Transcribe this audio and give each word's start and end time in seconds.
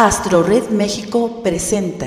AstroRed 0.00 0.70
México 0.70 1.42
presenta. 1.42 2.06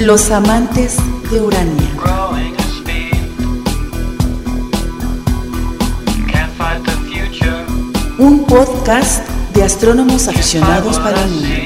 Los 0.00 0.32
amantes 0.32 0.96
de 1.30 1.40
Urania. 1.40 1.90
Un 8.18 8.44
podcast 8.46 9.28
de 9.54 9.62
astrónomos 9.62 10.26
aficionados 10.26 10.98
para 10.98 11.22
el 11.22 11.30
mundo. 11.30 11.65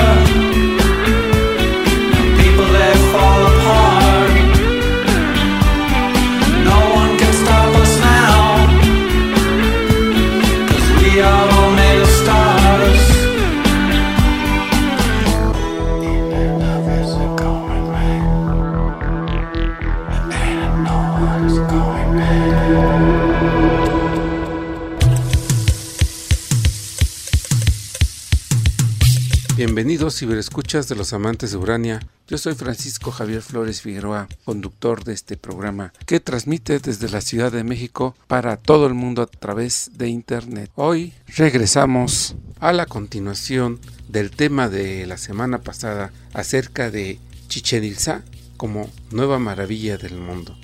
Ciberescuchas 30.21 30.87
de 30.87 30.95
los 30.95 31.13
amantes 31.13 31.49
de 31.49 31.57
Urania. 31.57 31.99
Yo 32.27 32.37
soy 32.37 32.53
Francisco 32.53 33.09
Javier 33.09 33.41
Flores 33.41 33.81
Figueroa, 33.81 34.27
conductor 34.45 35.03
de 35.03 35.13
este 35.13 35.35
programa 35.35 35.93
que 36.05 36.19
transmite 36.19 36.77
desde 36.77 37.09
la 37.09 37.21
Ciudad 37.21 37.51
de 37.51 37.63
México 37.63 38.15
para 38.27 38.57
todo 38.57 38.85
el 38.85 38.93
mundo 38.93 39.23
a 39.23 39.25
través 39.25 39.89
de 39.95 40.09
Internet. 40.09 40.69
Hoy 40.75 41.13
regresamos 41.25 42.35
a 42.59 42.71
la 42.71 42.85
continuación 42.85 43.79
del 44.09 44.29
tema 44.29 44.69
de 44.69 45.07
la 45.07 45.17
semana 45.17 45.63
pasada 45.63 46.13
acerca 46.33 46.91
de 46.91 47.17
Chichen 47.47 47.83
Itza 47.83 48.21
como 48.57 48.91
nueva 49.09 49.39
maravilla 49.39 49.97
del 49.97 50.19
mundo. 50.19 50.55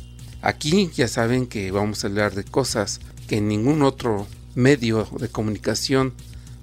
Aquí 0.44 0.92
ya 0.94 1.08
saben 1.08 1.48
que 1.48 1.72
vamos 1.72 2.04
a 2.04 2.10
hablar 2.10 2.36
de 2.36 2.44
cosas 2.44 3.00
que 3.28 3.38
en 3.38 3.48
ningún 3.48 3.82
otro 3.82 4.28
medio 4.54 5.10
de 5.20 5.30
comunicación 5.30 6.14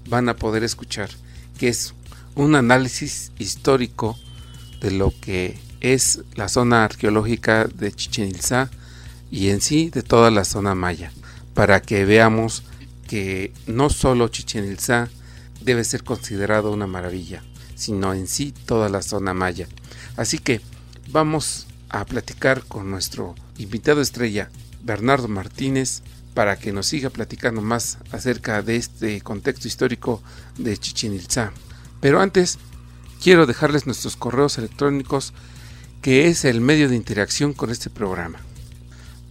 van 0.08 0.28
a 0.28 0.36
poder 0.36 0.62
escuchar, 0.62 1.10
que 1.58 1.66
es 1.66 1.92
un 2.34 2.54
análisis 2.54 3.32
histórico 3.38 4.18
de 4.80 4.90
lo 4.90 5.12
que 5.20 5.58
es 5.80 6.20
la 6.34 6.48
zona 6.48 6.84
arqueológica 6.84 7.64
de 7.64 7.92
Chichen 7.92 8.28
Itza 8.28 8.70
y 9.30 9.50
en 9.50 9.60
sí 9.60 9.90
de 9.90 10.02
toda 10.02 10.30
la 10.30 10.44
zona 10.44 10.74
maya, 10.74 11.12
para 11.54 11.80
que 11.82 12.04
veamos 12.04 12.62
que 13.06 13.52
no 13.66 13.90
solo 13.90 14.28
Chichen 14.28 14.70
Itza 14.70 15.08
debe 15.60 15.84
ser 15.84 16.04
considerado 16.04 16.72
una 16.72 16.86
maravilla, 16.86 17.42
sino 17.74 18.14
en 18.14 18.26
sí 18.26 18.52
toda 18.66 18.88
la 18.88 19.02
zona 19.02 19.34
maya. 19.34 19.68
Así 20.16 20.38
que 20.38 20.60
vamos 21.08 21.66
a 21.88 22.04
platicar 22.04 22.64
con 22.64 22.90
nuestro 22.90 23.34
invitado 23.58 24.00
estrella, 24.00 24.50
Bernardo 24.82 25.28
Martínez, 25.28 26.02
para 26.34 26.56
que 26.56 26.72
nos 26.72 26.86
siga 26.86 27.10
platicando 27.10 27.60
más 27.60 27.98
acerca 28.10 28.60
de 28.62 28.76
este 28.76 29.20
contexto 29.20 29.68
histórico 29.68 30.22
de 30.58 30.76
Chichen 30.76 31.14
Itza. 31.14 31.52
Pero 32.04 32.20
antes, 32.20 32.60
quiero 33.22 33.46
dejarles 33.46 33.86
nuestros 33.86 34.18
correos 34.18 34.58
electrónicos, 34.58 35.32
que 36.02 36.28
es 36.28 36.44
el 36.44 36.60
medio 36.60 36.90
de 36.90 36.96
interacción 36.96 37.54
con 37.54 37.70
este 37.70 37.88
programa. 37.88 38.40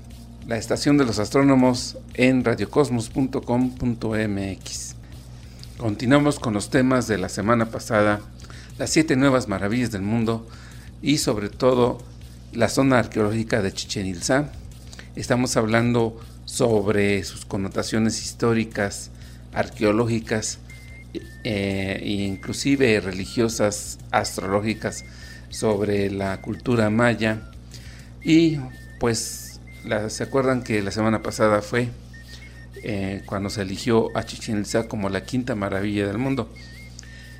la 0.45 0.57
estación 0.57 0.99
de 0.99 1.03
los 1.03 1.17
astrónomos 1.17 1.97
en 2.13 2.45
radiocosmos.com.mx. 2.45 4.95
Continuamos 5.79 6.39
con 6.39 6.53
los 6.53 6.69
temas 6.69 7.07
de 7.07 7.17
la 7.17 7.27
semana 7.27 7.71
pasada, 7.71 8.21
las 8.77 8.91
siete 8.91 9.15
nuevas 9.15 9.47
maravillas 9.47 9.89
del 9.89 10.03
mundo 10.03 10.47
y 11.01 11.17
sobre 11.17 11.49
todo 11.49 11.97
la 12.53 12.69
zona 12.69 12.99
arqueológica 12.99 13.63
de 13.63 13.73
Chichen 13.73 14.05
Itza. 14.05 14.51
Estamos 15.15 15.57
hablando 15.57 16.15
sobre 16.45 17.23
sus 17.23 17.45
connotaciones 17.45 18.21
históricas, 18.21 19.09
arqueológicas 19.53 20.59
eh, 21.43 21.99
e 21.99 22.11
inclusive 22.11 22.99
religiosas, 22.99 23.97
astrológicas 24.11 25.03
sobre 25.49 26.11
la 26.11 26.39
cultura 26.41 26.91
maya 26.91 27.49
y 28.23 28.59
pues 28.99 29.59
se 30.09 30.23
acuerdan 30.23 30.63
que 30.63 30.81
la 30.81 30.91
semana 30.91 31.23
pasada 31.23 31.61
fue 31.61 31.89
eh, 32.83 33.23
cuando 33.25 33.49
se 33.49 33.61
eligió 33.61 34.15
a 34.15 34.23
Chichen 34.23 34.59
Itza 34.59 34.87
como 34.87 35.09
la 35.09 35.23
quinta 35.23 35.55
maravilla 35.55 36.05
del 36.05 36.17
mundo, 36.17 36.49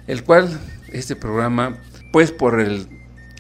el 0.08 0.24
cual 0.24 0.60
este 0.92 1.16
programa, 1.16 1.78
pues 2.12 2.32
por 2.32 2.60
el, 2.60 2.88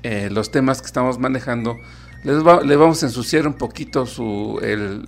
eh, 0.03 0.30
los 0.31 0.52
temas 0.52 0.81
que 0.81 0.88
estamos 0.88 1.18
manejando, 1.18 1.78
les 2.24 2.44
le 2.66 2.75
vamos 2.75 3.02
a 3.03 3.06
ensuciar 3.06 3.47
un 3.47 3.53
poquito 3.53 4.06
su, 4.06 4.62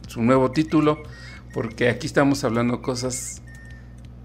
su 0.07 0.21
nuevo 0.21 0.51
título, 0.51 1.03
porque 1.53 1.89
aquí 1.89 2.07
estamos 2.07 2.43
hablando 2.43 2.81
cosas 2.81 3.41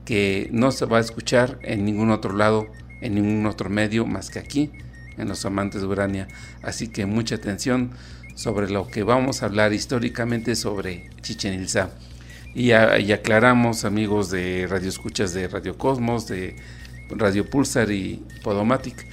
que 0.04 0.48
no 0.52 0.70
se 0.70 0.86
va 0.86 0.98
a 0.98 1.00
escuchar 1.00 1.58
en 1.62 1.84
ningún 1.84 2.10
otro 2.10 2.34
lado, 2.34 2.68
en 3.00 3.16
ningún 3.16 3.44
otro 3.46 3.68
medio 3.68 4.06
más 4.06 4.30
que 4.30 4.38
aquí, 4.38 4.70
en 5.18 5.28
los 5.28 5.44
amantes 5.44 5.82
de 5.82 5.88
Urania. 5.88 6.28
Así 6.62 6.88
que 6.88 7.06
mucha 7.06 7.34
atención 7.34 7.90
sobre 8.36 8.70
lo 8.70 8.86
que 8.86 9.02
vamos 9.02 9.42
a 9.42 9.46
hablar 9.46 9.72
históricamente 9.72 10.54
sobre 10.54 11.10
Chichen 11.22 11.60
Itza. 11.60 11.90
Y, 12.54 12.72
aclaramos, 12.72 13.84
amigos 13.84 14.30
de 14.30 14.66
Radio 14.68 14.88
Escuchas 14.88 15.34
de 15.34 15.48
Radio 15.48 15.76
Cosmos, 15.76 16.28
de 16.28 16.56
Radio 17.10 17.50
Pulsar 17.50 17.90
y 17.90 18.22
Podomatic, 18.42 19.06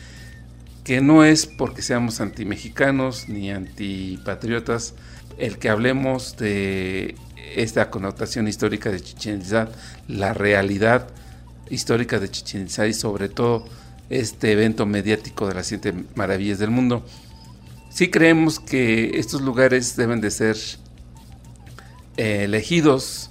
que 0.84 1.02
no 1.02 1.24
es 1.24 1.46
porque 1.46 1.82
seamos 1.82 2.22
antimexicanos 2.22 3.28
ni 3.28 3.52
antipatriotas 3.52 4.94
el 5.38 5.58
que 5.58 5.70
hablemos 5.70 6.38
de 6.38 7.16
esta 7.56 7.90
connotación 7.90 8.48
histórica 8.48 8.92
de 8.92 9.02
Chichen 9.02 9.42
Itza, 9.42 9.70
la 10.08 10.34
realidad 10.34 11.08
histórica 11.70 12.20
de 12.20 12.30
Chichen 12.30 12.64
Itza 12.64 12.88
y 12.88 12.94
sobre 12.94 13.30
todo 13.30 13.66
este 14.10 14.52
evento 14.52 14.86
mediático 14.86 15.48
de 15.48 15.54
las 15.54 15.68
siete 15.68 15.94
maravillas 16.16 16.60
del 16.60 16.72
mundo 16.72 17.06
sí 17.94 18.10
creemos 18.10 18.60
que 18.60 19.20
estos 19.20 19.42
lugares 19.42 19.96
deben 19.96 20.20
de 20.20 20.32
ser 20.32 20.58
eh, 22.18 22.46
elegidos 22.46 23.30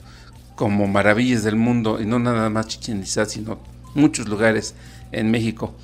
como 0.54 0.86
maravillas 0.86 1.42
del 1.42 1.56
mundo 1.56 2.00
y 2.00 2.06
no 2.06 2.20
nada 2.20 2.48
más 2.48 2.68
Chichen 2.68 3.04
sino 3.04 3.60
muchos 3.94 4.28
lugares 4.28 4.74
en 5.10 5.30
México. 5.30 5.74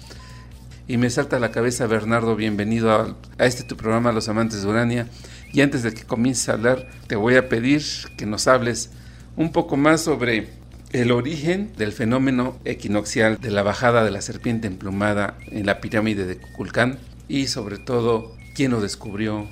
Y 0.87 0.97
me 0.97 1.11
salta 1.11 1.37
a 1.37 1.41
la 1.41 1.51
cabeza 1.51 1.87
Bernardo, 1.87 2.37
bienvenido 2.37 2.93
a, 2.93 3.17
a, 3.37 3.47
este 3.47 3.65
tu 3.65 3.77
programa 3.77 4.13
Los 4.13 4.29
Amantes 4.29 4.63
de 4.63 4.69
Urania. 4.69 5.09
Y 5.53 5.61
antes 5.61 5.83
de 5.83 5.93
que 5.93 6.05
comiences 6.05 6.49
a 6.49 6.53
hablar, 6.53 6.89
te 7.09 7.17
voy 7.17 7.35
a 7.35 7.49
pedir 7.49 7.83
que 8.17 8.27
nos 8.27 8.47
hables 8.47 8.91
un 9.37 9.53
poco 9.53 9.77
más 9.77 10.03
sobre 10.03 10.49
el 10.93 11.11
origen 11.11 11.73
del 11.77 11.93
fenómeno 11.93 12.57
equinoccial 12.65 13.39
de 13.39 13.51
la 13.51 13.63
bajada 13.63 14.05
de 14.05 14.11
la 14.11 14.23
serpiente 14.23 14.67
emplumada 14.67 15.37
en 15.51 15.67
la 15.67 15.81
pirámide 15.81 16.25
de 16.25 16.39
Cuculcán 16.39 16.99
y 17.29 17.49
sobre 17.49 17.77
todo 17.77 18.38
quién 18.59 18.73
lo 18.73 18.81
descubrió, 18.81 19.47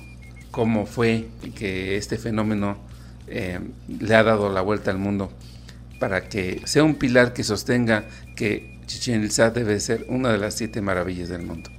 cómo 0.51 0.85
fue 0.85 1.29
que 1.55 1.95
este 1.95 2.17
fenómeno 2.17 2.77
eh, 3.27 3.57
le 3.87 4.15
ha 4.15 4.21
dado 4.21 4.51
la 4.51 4.59
vuelta 4.59 4.91
al 4.91 4.97
mundo 4.97 5.31
para 5.97 6.27
que 6.27 6.61
sea 6.65 6.83
un 6.83 6.95
pilar 6.95 7.31
que 7.31 7.45
sostenga 7.45 8.03
que 8.35 8.81
Chichen 8.85 9.23
Itza 9.23 9.49
debe 9.51 9.79
ser 9.79 10.05
una 10.09 10.29
de 10.29 10.37
las 10.37 10.55
siete 10.55 10.81
maravillas 10.81 11.29
del 11.29 11.43
mundo. 11.43 11.69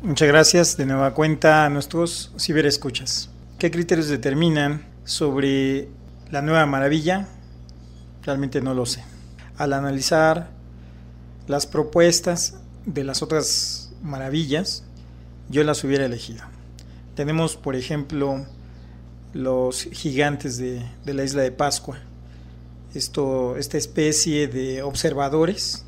Muchas 0.00 0.28
gracias 0.28 0.78
de 0.78 0.86
nueva 0.86 1.12
cuenta 1.12 1.66
a 1.66 1.68
nuestros 1.68 2.32
ciberescuchas. 2.38 3.28
¿Qué 3.58 3.70
criterios 3.70 4.08
determinan 4.08 4.86
sobre 5.04 5.88
la 6.30 6.40
nueva 6.40 6.64
maravilla? 6.64 7.28
Realmente 8.22 8.62
no 8.62 8.72
lo 8.72 8.86
sé. 8.86 9.04
Al 9.58 9.74
analizar 9.74 10.48
las 11.48 11.66
propuestas 11.66 12.54
de 12.86 13.04
las 13.04 13.20
otras 13.20 13.92
maravillas, 14.02 14.84
yo 15.50 15.62
las 15.64 15.84
hubiera 15.84 16.06
elegido. 16.06 16.44
Tenemos, 17.18 17.56
por 17.56 17.74
ejemplo, 17.74 18.46
los 19.32 19.82
gigantes 19.90 20.56
de, 20.56 20.86
la 21.04 21.24
isla 21.24 21.42
de 21.42 21.50
Pascua, 21.50 21.98
Esto, 22.94 23.56
esta 23.56 23.76
especie 23.76 24.46
de 24.46 24.84
observadores 24.84 25.84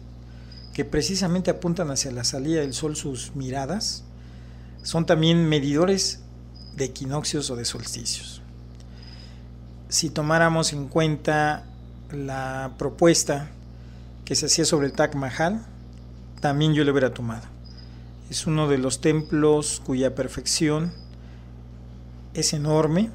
que 0.75 0.85
precisamente 0.85 1.53
apuntan 1.53 1.93
hacia 1.93 2.11
la 2.11 2.25
salida 2.25 2.63
del 2.63 2.75
sol 2.75 2.97
sus 2.97 3.37
miradas, 3.37 4.03
son 4.83 5.07
también 5.07 5.49
medidores 5.49 6.19
de 6.75 6.87
equinoccios 6.87 7.49
o 7.51 7.55
de 7.55 7.65
solsticios. 7.65 8.43
Si 9.89 10.11
tomáramos 10.11 10.73
en 10.73 10.89
cuenta 10.89 11.63
la 12.11 12.75
propuesta 12.77 13.51
que 14.25 14.35
se 14.35 14.47
hacía 14.47 14.65
sobre 14.65 14.89
el 14.89 14.95
Taj 14.95 15.15
Mahal, 15.15 15.65
también 16.41 16.75
yo 16.75 16.83
lo 16.83 16.91
hubiera 16.91 17.15
tomado. 17.15 17.47
Es 18.31 18.49
uno 18.49 18.67
de 18.67 18.79
los 18.79 19.01
templos 19.01 19.81
cuya 19.87 20.17
perfección 20.17 20.99
es 22.35 22.53
enorme, 22.53 23.11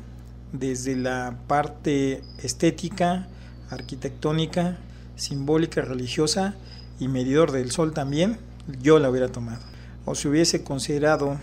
desde 0.52 0.96
la 0.96 1.38
parte 1.48 2.22
estética, 2.42 3.28
arquitectónica, 3.70 4.78
simbólica, 5.16 5.82
religiosa, 5.82 6.56
y 7.00 7.08
medidor 7.08 7.52
del 7.52 7.72
sol 7.72 7.94
también, 7.94 8.38
yo 8.82 9.00
la 9.00 9.10
hubiera 9.10 9.28
tomado. 9.30 9.62
O 10.06 10.16
si 10.16 10.28
hubiese 10.28 10.64
considerado 10.64 11.38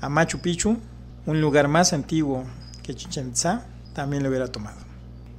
a 0.00 0.08
Machu 0.08 0.40
Picchu 0.40 0.78
un 1.26 1.40
lugar 1.40 1.68
más 1.68 1.92
antiguo 1.92 2.44
que 2.82 2.94
Chichen 2.94 3.32
también 3.92 4.22
lo 4.22 4.28
hubiera 4.28 4.48
tomado. 4.48 4.78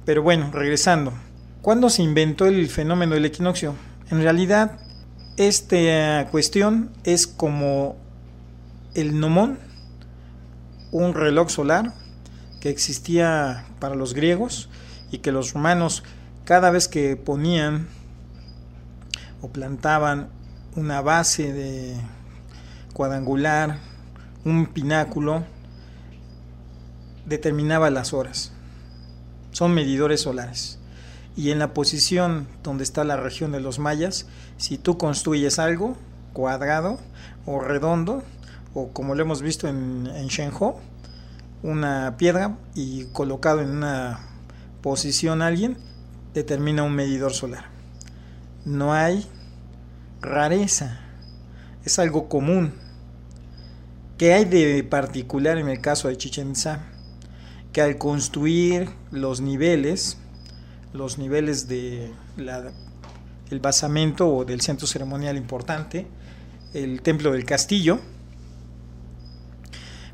Pero 0.04 0.22
bueno, 0.22 0.50
regresando. 0.52 1.12
¿Cuándo 1.62 1.90
se 1.90 2.02
inventó 2.02 2.46
el 2.46 2.68
fenómeno 2.68 3.14
del 3.14 3.24
equinoccio? 3.24 3.74
En 4.10 4.22
realidad, 4.22 4.78
esta 5.36 6.28
cuestión 6.30 6.90
es 7.04 7.26
como 7.26 7.96
el 8.94 9.18
nomón, 9.18 9.58
un 10.92 11.14
reloj 11.14 11.50
solar 11.50 11.94
que 12.60 12.70
existía 12.70 13.66
para 13.78 13.94
los 13.94 14.14
griegos 14.14 14.68
y 15.10 15.18
que 15.18 15.32
los 15.32 15.52
romanos 15.52 16.02
cada 16.44 16.70
vez 16.70 16.88
que 16.88 17.16
ponían 17.16 17.88
o 19.42 19.48
plantaban 19.48 20.30
una 20.76 21.00
base 21.00 21.52
de 21.52 21.96
cuadrangular, 22.92 23.78
un 24.44 24.66
pináculo, 24.66 25.44
determinaba 27.26 27.90
las 27.90 28.12
horas. 28.12 28.52
Son 29.52 29.74
medidores 29.74 30.22
solares. 30.22 30.78
Y 31.36 31.50
en 31.50 31.58
la 31.58 31.74
posición 31.74 32.48
donde 32.62 32.82
está 32.82 33.04
la 33.04 33.16
región 33.16 33.52
de 33.52 33.60
los 33.60 33.78
mayas, 33.78 34.26
si 34.56 34.78
tú 34.78 34.98
construyes 34.98 35.58
algo 35.58 35.96
cuadrado 36.32 36.98
o 37.46 37.60
redondo, 37.60 38.24
como 38.92 39.14
lo 39.14 39.22
hemos 39.22 39.42
visto 39.42 39.68
en, 39.68 40.06
en 40.06 40.28
una 41.62 42.16
piedra 42.16 42.56
y 42.74 43.04
colocado 43.06 43.60
en 43.60 43.70
una 43.70 44.20
posición 44.82 45.42
alguien, 45.42 45.76
determina 46.34 46.82
un 46.82 46.94
medidor 46.94 47.32
solar 47.32 47.78
no 48.68 48.92
hay 48.92 49.26
rareza, 50.20 51.00
es 51.84 51.98
algo 51.98 52.28
común. 52.28 52.72
¿Qué 54.18 54.34
hay 54.34 54.44
de 54.44 54.84
particular 54.84 55.58
en 55.58 55.68
el 55.68 55.80
caso 55.80 56.08
de 56.08 56.16
Chichen 56.16 56.50
Itza? 56.50 56.84
Que 57.72 57.80
al 57.80 57.98
construir 57.98 58.90
los 59.10 59.40
niveles, 59.40 60.18
los 60.92 61.18
niveles 61.18 61.68
de 61.68 62.12
basamento 63.60 64.28
o 64.28 64.44
del 64.44 64.60
centro 64.60 64.86
ceremonial 64.86 65.36
importante, 65.36 66.06
el 66.74 67.00
templo 67.00 67.32
del 67.32 67.44
castillo, 67.44 68.00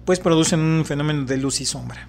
pues 0.05 0.21
producen 0.21 0.61
un 0.61 0.85
fenómeno 0.85 1.25
de 1.25 1.37
luz 1.37 1.61
y 1.61 1.67
sombra. 1.67 2.09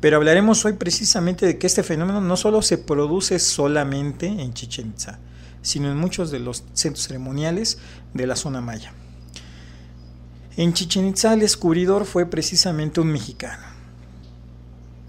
Pero 0.00 0.16
hablaremos 0.16 0.64
hoy 0.64 0.74
precisamente 0.74 1.46
de 1.46 1.58
que 1.58 1.66
este 1.66 1.82
fenómeno 1.82 2.20
no 2.20 2.36
solo 2.36 2.62
se 2.62 2.78
produce 2.78 3.38
solamente 3.38 4.26
en 4.26 4.54
Chichen 4.54 4.88
Itza, 4.88 5.18
sino 5.62 5.90
en 5.90 5.98
muchos 5.98 6.30
de 6.30 6.38
los 6.38 6.64
centros 6.72 7.06
ceremoniales 7.06 7.78
de 8.14 8.26
la 8.26 8.36
zona 8.36 8.60
maya. 8.60 8.92
En 10.56 10.72
Chichen 10.72 11.06
Itza 11.06 11.34
el 11.34 11.40
descubridor 11.40 12.06
fue 12.06 12.26
precisamente 12.26 13.00
un 13.00 13.08
mexicano. 13.08 13.64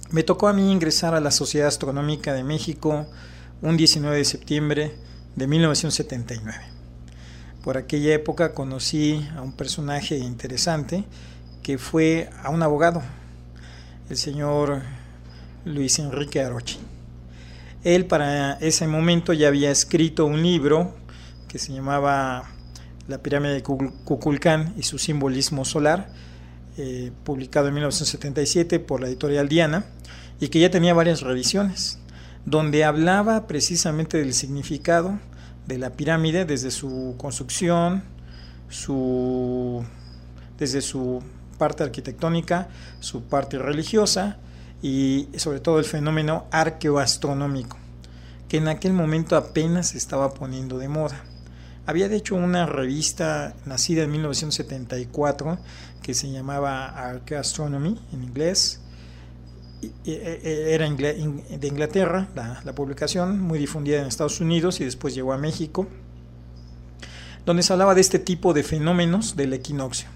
Me 0.09 0.23
tocó 0.23 0.49
a 0.49 0.53
mí 0.53 0.69
ingresar 0.71 1.15
a 1.15 1.21
la 1.21 1.31
Sociedad 1.31 1.69
Astronómica 1.69 2.33
de 2.33 2.43
México 2.43 3.07
un 3.61 3.77
19 3.77 4.17
de 4.17 4.25
septiembre 4.25 4.95
de 5.37 5.47
1979. 5.47 6.57
Por 7.63 7.77
aquella 7.77 8.13
época 8.13 8.53
conocí 8.53 9.25
a 9.37 9.41
un 9.41 9.53
personaje 9.53 10.17
interesante 10.17 11.05
que 11.63 11.77
fue 11.77 12.29
a 12.43 12.49
un 12.49 12.63
abogado, 12.63 13.01
el 14.09 14.17
señor 14.17 14.81
Luis 15.65 15.99
Enrique 15.99 16.41
Arochi. 16.41 16.79
Él 17.83 18.05
para 18.05 18.53
ese 18.59 18.87
momento 18.87 19.33
ya 19.33 19.47
había 19.47 19.71
escrito 19.71 20.25
un 20.25 20.41
libro 20.41 20.95
que 21.47 21.59
se 21.59 21.73
llamaba 21.73 22.43
La 23.07 23.19
pirámide 23.19 23.53
de 23.53 23.63
Kukulcán 23.63 24.73
y 24.77 24.83
su 24.83 24.97
simbolismo 24.97 25.65
solar, 25.65 26.09
eh, 26.77 27.11
publicado 27.23 27.67
en 27.67 27.75
1977 27.75 28.79
por 28.79 29.01
la 29.01 29.07
editorial 29.07 29.49
Diana, 29.49 29.85
y 30.39 30.47
que 30.47 30.59
ya 30.59 30.71
tenía 30.71 30.93
varias 30.93 31.21
revisiones, 31.21 31.99
donde 32.45 32.83
hablaba 32.83 33.47
precisamente 33.47 34.17
del 34.17 34.33
significado 34.33 35.19
de 35.67 35.77
la 35.77 35.91
pirámide 35.91 36.45
desde 36.45 36.71
su 36.71 37.15
construcción, 37.17 38.03
su, 38.69 39.83
desde 40.57 40.81
su 40.81 41.21
parte 41.61 41.83
arquitectónica, 41.83 42.69
su 43.01 43.21
parte 43.25 43.59
religiosa, 43.59 44.39
y 44.81 45.27
sobre 45.37 45.59
todo 45.59 45.77
el 45.77 45.85
fenómeno 45.85 46.47
arqueoastronómico, 46.49 47.77
que 48.49 48.57
en 48.57 48.67
aquel 48.67 48.93
momento 48.93 49.35
apenas 49.35 49.89
se 49.89 49.99
estaba 49.99 50.33
poniendo 50.33 50.79
de 50.79 50.87
moda. 50.87 51.23
Había 51.85 52.09
de 52.09 52.15
hecho 52.15 52.33
una 52.33 52.65
revista 52.65 53.53
nacida 53.67 54.01
en 54.01 54.11
1974 54.11 55.59
que 56.01 56.15
se 56.15 56.31
llamaba 56.31 56.87
Archaeoastronomy 56.87 57.99
en 58.11 58.23
inglés. 58.23 58.81
E, 59.83 59.91
e, 60.03 60.73
era 60.73 60.89
de 60.89 61.67
Inglaterra 61.67 62.27
la, 62.33 62.59
la 62.65 62.73
publicación, 62.73 63.39
muy 63.39 63.59
difundida 63.59 64.01
en 64.01 64.07
Estados 64.07 64.41
Unidos 64.41 64.81
y 64.81 64.85
después 64.85 65.13
llegó 65.13 65.31
a 65.31 65.37
México, 65.37 65.85
donde 67.45 67.61
se 67.61 67.71
hablaba 67.71 67.93
de 67.93 68.01
este 68.01 68.17
tipo 68.17 68.55
de 68.55 68.63
fenómenos 68.63 69.35
del 69.35 69.53
equinoccio. 69.53 70.09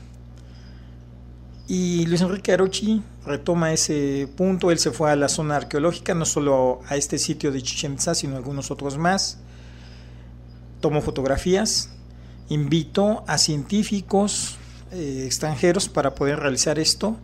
Y 1.67 2.05
Luis 2.05 2.21
Enrique 2.21 2.53
Arochi 2.53 3.01
retoma 3.25 3.73
ese 3.73 4.29
punto, 4.37 4.69
él 4.69 4.77
se 4.77 4.91
fue 4.91 5.11
a 5.11 5.15
la 5.15 5.27
zona 5.29 5.55
arqueológica, 5.55 6.13
no 6.13 6.25
solo 6.25 6.81
a 6.87 6.95
este 6.95 7.17
sitio 7.17 7.51
de 7.51 7.63
Chichen 7.63 7.93
Itza, 7.93 8.13
sino 8.13 8.35
a 8.35 8.37
algunos 8.37 8.69
otros 8.69 8.99
más, 8.99 9.39
tomó 10.79 11.01
fotografías, 11.01 11.89
invitó 12.49 13.23
a 13.25 13.39
científicos 13.39 14.57
eh, 14.91 15.23
extranjeros 15.25 15.89
para 15.89 16.13
poder 16.13 16.39
realizar 16.39 16.77
esto. 16.77 17.17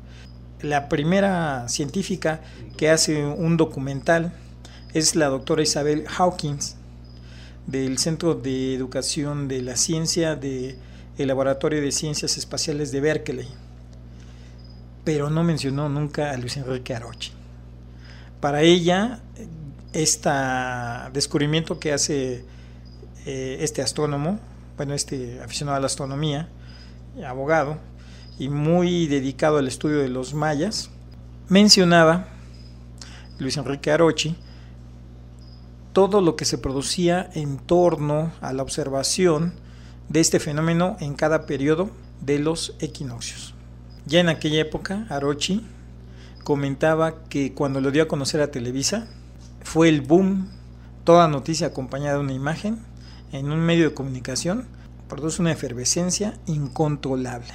La 0.63 0.89
primera 0.89 1.69
científica 1.69 2.41
que 2.77 2.89
hace 2.89 3.23
un 3.23 3.57
documental 3.57 4.33
es 4.95 5.15
la 5.15 5.27
doctora 5.27 5.61
Isabel 5.61 6.05
Hawkins, 6.17 6.77
del 7.67 7.99
Centro 7.99 8.33
de 8.33 8.73
Educación 8.73 9.47
de 9.47 9.61
la 9.61 9.75
Ciencia 9.75 10.35
del 10.35 10.77
Laboratorio 11.19 11.79
de 11.79 11.91
Ciencias 11.91 12.37
Espaciales 12.37 12.91
de 12.91 13.01
Berkeley 13.01 13.60
pero 15.03 15.29
no 15.29 15.43
mencionó 15.43 15.89
nunca 15.89 16.31
a 16.31 16.37
Luis 16.37 16.57
Enrique 16.57 16.93
Arochi. 16.93 17.31
Para 18.39 18.61
ella, 18.61 19.19
este 19.93 20.29
descubrimiento 21.13 21.79
que 21.79 21.93
hace 21.93 22.45
eh, 23.25 23.57
este 23.61 23.81
astrónomo, 23.81 24.39
bueno, 24.77 24.93
este 24.93 25.41
aficionado 25.41 25.77
a 25.77 25.79
la 25.79 25.87
astronomía, 25.87 26.49
abogado, 27.25 27.77
y 28.39 28.49
muy 28.49 29.07
dedicado 29.07 29.57
al 29.57 29.67
estudio 29.67 29.99
de 29.99 30.09
los 30.09 30.33
mayas, 30.33 30.89
mencionaba 31.49 32.27
Luis 33.37 33.57
Enrique 33.57 33.91
Arochi 33.91 34.35
todo 35.93 36.21
lo 36.21 36.35
que 36.35 36.45
se 36.45 36.57
producía 36.57 37.29
en 37.33 37.57
torno 37.57 38.31
a 38.41 38.53
la 38.53 38.63
observación 38.63 39.53
de 40.09 40.21
este 40.21 40.39
fenómeno 40.39 40.97
en 40.99 41.15
cada 41.15 41.45
periodo 41.45 41.89
de 42.21 42.39
los 42.39 42.75
equinoccios. 42.79 43.53
Ya 44.11 44.19
en 44.19 44.27
aquella 44.27 44.59
época, 44.59 45.05
Arochi 45.07 45.65
comentaba 46.43 47.23
que 47.29 47.53
cuando 47.53 47.79
lo 47.79 47.91
dio 47.91 48.03
a 48.03 48.07
conocer 48.09 48.41
a 48.41 48.51
Televisa, 48.51 49.07
fue 49.63 49.87
el 49.87 50.01
boom, 50.01 50.49
toda 51.05 51.29
noticia 51.29 51.67
acompañada 51.67 52.15
de 52.15 52.19
una 52.25 52.33
imagen 52.33 52.79
en 53.31 53.49
un 53.53 53.61
medio 53.61 53.87
de 53.87 53.93
comunicación, 53.93 54.67
produce 55.07 55.41
una 55.41 55.53
efervescencia 55.53 56.33
incontrolable. 56.45 57.53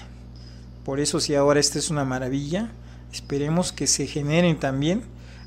Por 0.82 0.98
eso 0.98 1.20
si 1.20 1.34
ahora 1.34 1.60
esta 1.60 1.78
es 1.78 1.90
una 1.90 2.06
maravilla, 2.06 2.72
esperemos 3.12 3.70
que 3.70 3.86
se 3.86 4.06
generen 4.06 4.58
también 4.58 5.02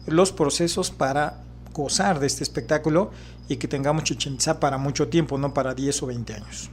los 0.06 0.32
procesos 0.32 0.92
para 0.92 1.42
gozar 1.74 2.20
de 2.20 2.28
este 2.28 2.44
espectáculo 2.44 3.10
y 3.48 3.56
que 3.58 3.68
tengamos 3.68 4.04
Chichen 4.04 4.36
Itza 4.36 4.60
para 4.60 4.78
mucho 4.78 5.08
tiempo, 5.08 5.39
no 5.39 5.56
para 5.56 5.74
10 5.74 6.04
o 6.04 6.06
20 6.06 6.34
años. 6.36 6.70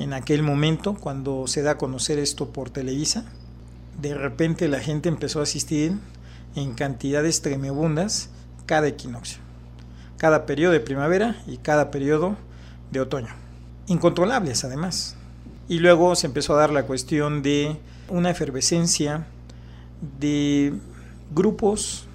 En 0.00 0.14
aquel 0.14 0.42
momento, 0.42 0.94
cuando 0.94 1.46
se 1.46 1.60
da 1.60 1.72
a 1.72 1.76
conocer 1.76 2.18
esto 2.18 2.54
por 2.54 2.70
Televisa, 2.70 3.26
de 4.00 4.14
repente 4.14 4.66
la 4.66 4.80
gente 4.80 5.10
empezó 5.10 5.40
a 5.40 5.42
asistir 5.42 5.92
en 6.56 6.72
cantidades 6.72 7.42
tremebundas 7.42 8.30
cada 8.64 8.88
equinoccio, 8.88 9.40
cada 10.16 10.46
periodo 10.46 10.72
de 10.72 10.80
primavera 10.80 11.36
y 11.46 11.58
cada 11.58 11.90
periodo 11.90 12.36
de 12.90 13.00
otoño. 13.02 13.34
Incontrolables 13.88 14.64
además. 14.64 15.16
Y 15.68 15.80
luego 15.80 16.16
se 16.16 16.28
empezó 16.28 16.54
a 16.54 16.60
dar 16.60 16.72
la 16.72 16.84
cuestión 16.84 17.42
de 17.42 17.76
una 18.08 18.30
efervescencia 18.30 19.26
de 20.18 20.72
grupos 21.34 22.06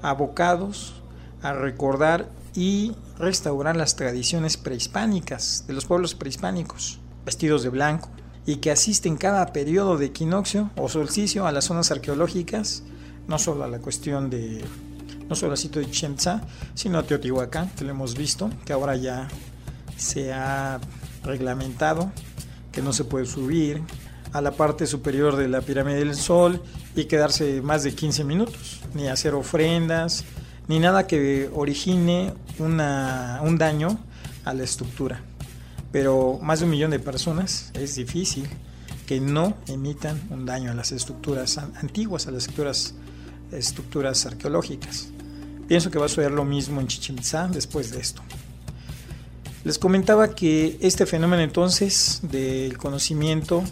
abocados 0.00 1.02
a 1.42 1.52
recordar 1.52 2.30
y 2.58 2.96
restaurar 3.20 3.76
las 3.76 3.94
tradiciones 3.94 4.56
prehispánicas 4.56 5.64
de 5.68 5.74
los 5.74 5.86
pueblos 5.86 6.16
prehispánicos, 6.16 6.98
vestidos 7.24 7.62
de 7.62 7.68
blanco, 7.68 8.10
y 8.46 8.56
que 8.56 8.72
asisten 8.72 9.16
cada 9.16 9.52
periodo 9.52 9.96
de 9.96 10.06
equinoccio 10.06 10.68
o 10.76 10.88
solsticio 10.88 11.46
a 11.46 11.52
las 11.52 11.66
zonas 11.66 11.92
arqueológicas, 11.92 12.82
no 13.28 13.38
solo 13.38 13.62
a 13.62 13.68
la 13.68 13.78
cuestión 13.78 14.28
de, 14.28 14.64
no 15.28 15.36
solo 15.36 15.52
al 15.52 15.58
sitio 15.58 15.80
de 15.80 15.88
Chichen 15.88 16.16
sino 16.74 16.98
a 16.98 17.04
Teotihuacán, 17.04 17.70
que 17.76 17.84
lo 17.84 17.92
hemos 17.92 18.16
visto, 18.16 18.50
que 18.64 18.72
ahora 18.72 18.96
ya 18.96 19.28
se 19.96 20.32
ha 20.32 20.80
reglamentado, 21.22 22.10
que 22.72 22.82
no 22.82 22.92
se 22.92 23.04
puede 23.04 23.26
subir 23.26 23.84
a 24.32 24.40
la 24.40 24.50
parte 24.50 24.88
superior 24.88 25.36
de 25.36 25.46
la 25.46 25.60
pirámide 25.60 25.98
del 25.98 26.16
Sol 26.16 26.60
y 26.96 27.04
quedarse 27.04 27.62
más 27.62 27.84
de 27.84 27.94
15 27.94 28.24
minutos, 28.24 28.80
ni 28.94 29.06
hacer 29.06 29.34
ofrendas, 29.34 30.24
ni 30.68 30.78
nada 30.78 31.06
que 31.06 31.50
origine 31.52 32.34
una, 32.58 33.40
un 33.42 33.58
daño 33.58 33.98
a 34.44 34.54
la 34.54 34.64
estructura. 34.64 35.22
Pero 35.90 36.38
más 36.42 36.60
de 36.60 36.66
un 36.66 36.70
millón 36.70 36.90
de 36.90 37.00
personas 37.00 37.70
es 37.74 37.96
difícil 37.96 38.46
que 39.06 39.20
no 39.20 39.56
emitan 39.66 40.20
un 40.28 40.44
daño 40.44 40.70
a 40.70 40.74
las 40.74 40.92
estructuras 40.92 41.56
antiguas, 41.56 42.26
a 42.26 42.30
las 42.30 42.42
estructuras, 42.42 42.94
estructuras 43.50 44.26
arqueológicas. 44.26 45.08
Pienso 45.66 45.90
que 45.90 45.98
va 45.98 46.06
a 46.06 46.08
suceder 46.08 46.30
lo 46.30 46.44
mismo 46.44 46.80
en 46.80 46.86
Chichen 46.86 47.16
Itza 47.16 47.48
después 47.48 47.90
de 47.90 48.00
esto. 48.00 48.22
Les 49.64 49.78
comentaba 49.78 50.34
que 50.34 50.78
este 50.80 51.06
fenómeno 51.06 51.42
entonces 51.42 52.20
del 52.22 52.76
conocimiento 52.76 53.64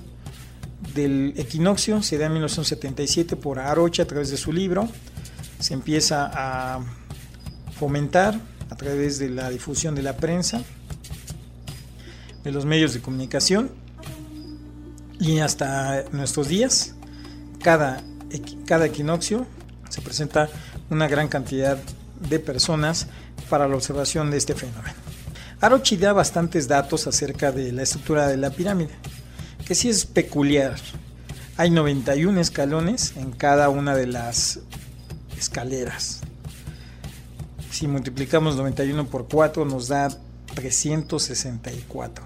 del 0.95 1.35
equinoccio 1.37 2.03
se 2.03 2.17
da 2.17 2.27
en 2.27 2.33
1977 2.33 3.37
por 3.37 3.59
Arocha 3.59 4.05
a 4.05 4.07
través 4.07 4.31
de 4.31 4.39
su 4.39 4.53
libro 4.53 4.89
se 5.59 5.75
empieza 5.75 6.31
a 6.33 6.81
fomentar 7.79 8.39
a 8.71 8.77
través 8.77 9.19
de 9.19 9.31
la 9.31 9.51
difusión 9.51 9.95
de 9.95 10.03
la 10.03 10.17
prensa, 10.17 10.63
de 12.45 12.53
los 12.53 12.65
medios 12.65 12.95
de 12.95 13.01
comunicación 13.01 13.71
y 15.19 15.39
hasta 15.41 16.05
nuestros 16.13 16.49
días, 16.49 16.95
cada, 17.63 18.03
cada 18.67 18.87
equinoccio 18.87 19.47
se 19.89 20.01
presenta 20.01 20.49
una 20.91 21.09
gran 21.09 21.29
cantidad 21.29 21.79
de 22.29 22.39
personas 22.39 23.09
para 23.49 23.69
la 23.69 23.77
observación 23.77 24.31
de 24.31 24.37
este 24.37 24.55
fenómeno. 24.55 24.95
Arochi 25.61 25.97
da 25.97 26.13
bastantes 26.13 26.69
datos 26.69 27.07
acerca 27.07 27.51
de 27.51 27.73
la 27.73 27.83
estructura 27.83 28.29
de 28.29 28.37
la 28.37 28.51
pirámide, 28.51 28.91
que 29.67 29.75
sí 29.75 29.89
es 29.89 30.05
peculiar. 30.05 30.77
Hay 31.57 31.71
91 31.71 32.41
escalones 32.41 33.17
en 33.17 33.33
cada 33.33 33.71
una 33.71 33.95
de 33.95 34.07
las 34.07 34.61
escaleras. 35.47 36.21
Si 37.71 37.87
multiplicamos 37.87 38.57
91 38.57 39.07
por 39.07 39.29
4 39.29 39.65
nos 39.65 39.89
da 39.89 40.09
364. 40.55 42.25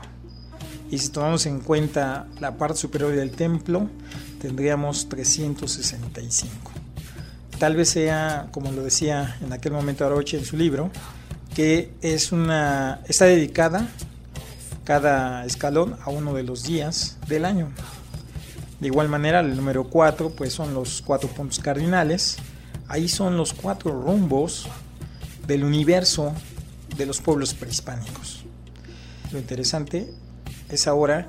Y 0.90 0.98
si 0.98 1.10
tomamos 1.10 1.44
en 1.46 1.60
cuenta 1.60 2.26
la 2.40 2.56
parte 2.56 2.78
superior 2.78 3.14
del 3.14 3.32
templo, 3.32 3.88
tendríamos 4.40 5.08
365. 5.08 6.72
Tal 7.58 7.76
vez 7.76 7.90
sea, 7.90 8.48
como 8.52 8.72
lo 8.72 8.82
decía 8.82 9.36
en 9.42 9.52
aquel 9.52 9.72
momento 9.72 10.06
Aroche 10.06 10.38
en 10.38 10.44
su 10.46 10.56
libro, 10.56 10.90
que 11.54 11.92
es 12.00 12.32
una 12.32 13.00
está 13.06 13.26
dedicada 13.26 13.86
cada 14.84 15.44
escalón 15.44 15.96
a 16.02 16.10
uno 16.10 16.32
de 16.32 16.42
los 16.42 16.62
días 16.62 17.18
del 17.28 17.44
año. 17.44 17.68
De 18.80 18.86
igual 18.86 19.10
manera, 19.10 19.40
el 19.40 19.54
número 19.56 19.84
4 19.84 20.30
pues 20.30 20.54
son 20.54 20.72
los 20.72 21.02
cuatro 21.02 21.28
puntos 21.28 21.58
cardinales 21.58 22.38
Ahí 22.90 23.08
son 23.08 23.36
los 23.36 23.52
cuatro 23.52 24.02
rumbos 24.02 24.66
del 25.46 25.62
universo 25.62 26.34
de 26.96 27.06
los 27.06 27.20
pueblos 27.20 27.54
prehispánicos. 27.54 28.42
Lo 29.30 29.38
interesante 29.38 30.12
es 30.68 30.88
ahora 30.88 31.28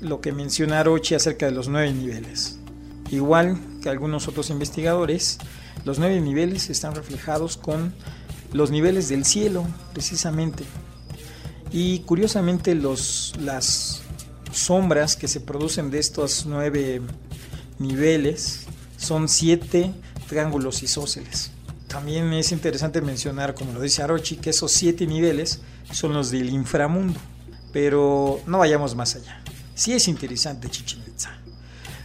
lo 0.00 0.22
que 0.22 0.32
menciona 0.32 0.80
Arochi 0.80 1.14
acerca 1.14 1.44
de 1.44 1.52
los 1.52 1.68
nueve 1.68 1.92
niveles. 1.92 2.58
Igual 3.10 3.60
que 3.82 3.90
algunos 3.90 4.28
otros 4.28 4.48
investigadores, 4.48 5.36
los 5.84 5.98
nueve 5.98 6.18
niveles 6.22 6.70
están 6.70 6.94
reflejados 6.94 7.58
con 7.58 7.92
los 8.54 8.70
niveles 8.70 9.10
del 9.10 9.26
cielo, 9.26 9.66
precisamente. 9.92 10.64
Y 11.70 11.98
curiosamente 11.98 12.74
los, 12.74 13.34
las 13.38 14.00
sombras 14.52 15.16
que 15.16 15.28
se 15.28 15.40
producen 15.40 15.90
de 15.90 15.98
estos 15.98 16.46
nueve 16.46 17.02
niveles 17.78 18.60
son 18.96 19.28
siete 19.28 19.92
triángulos 20.32 20.82
isósceles. 20.82 21.50
También 21.88 22.32
es 22.32 22.52
interesante 22.52 23.02
mencionar, 23.02 23.54
como 23.54 23.74
lo 23.74 23.82
dice 23.82 24.02
Arochi, 24.02 24.36
que 24.36 24.48
esos 24.48 24.72
siete 24.72 25.06
niveles 25.06 25.60
son 25.90 26.14
los 26.14 26.30
del 26.30 26.48
inframundo, 26.48 27.20
pero 27.70 28.40
no 28.46 28.56
vayamos 28.56 28.96
más 28.96 29.14
allá. 29.14 29.42
Sí 29.74 29.92
es 29.92 30.08
interesante 30.08 30.70
Chichen 30.70 31.02
Itza. 31.06 31.32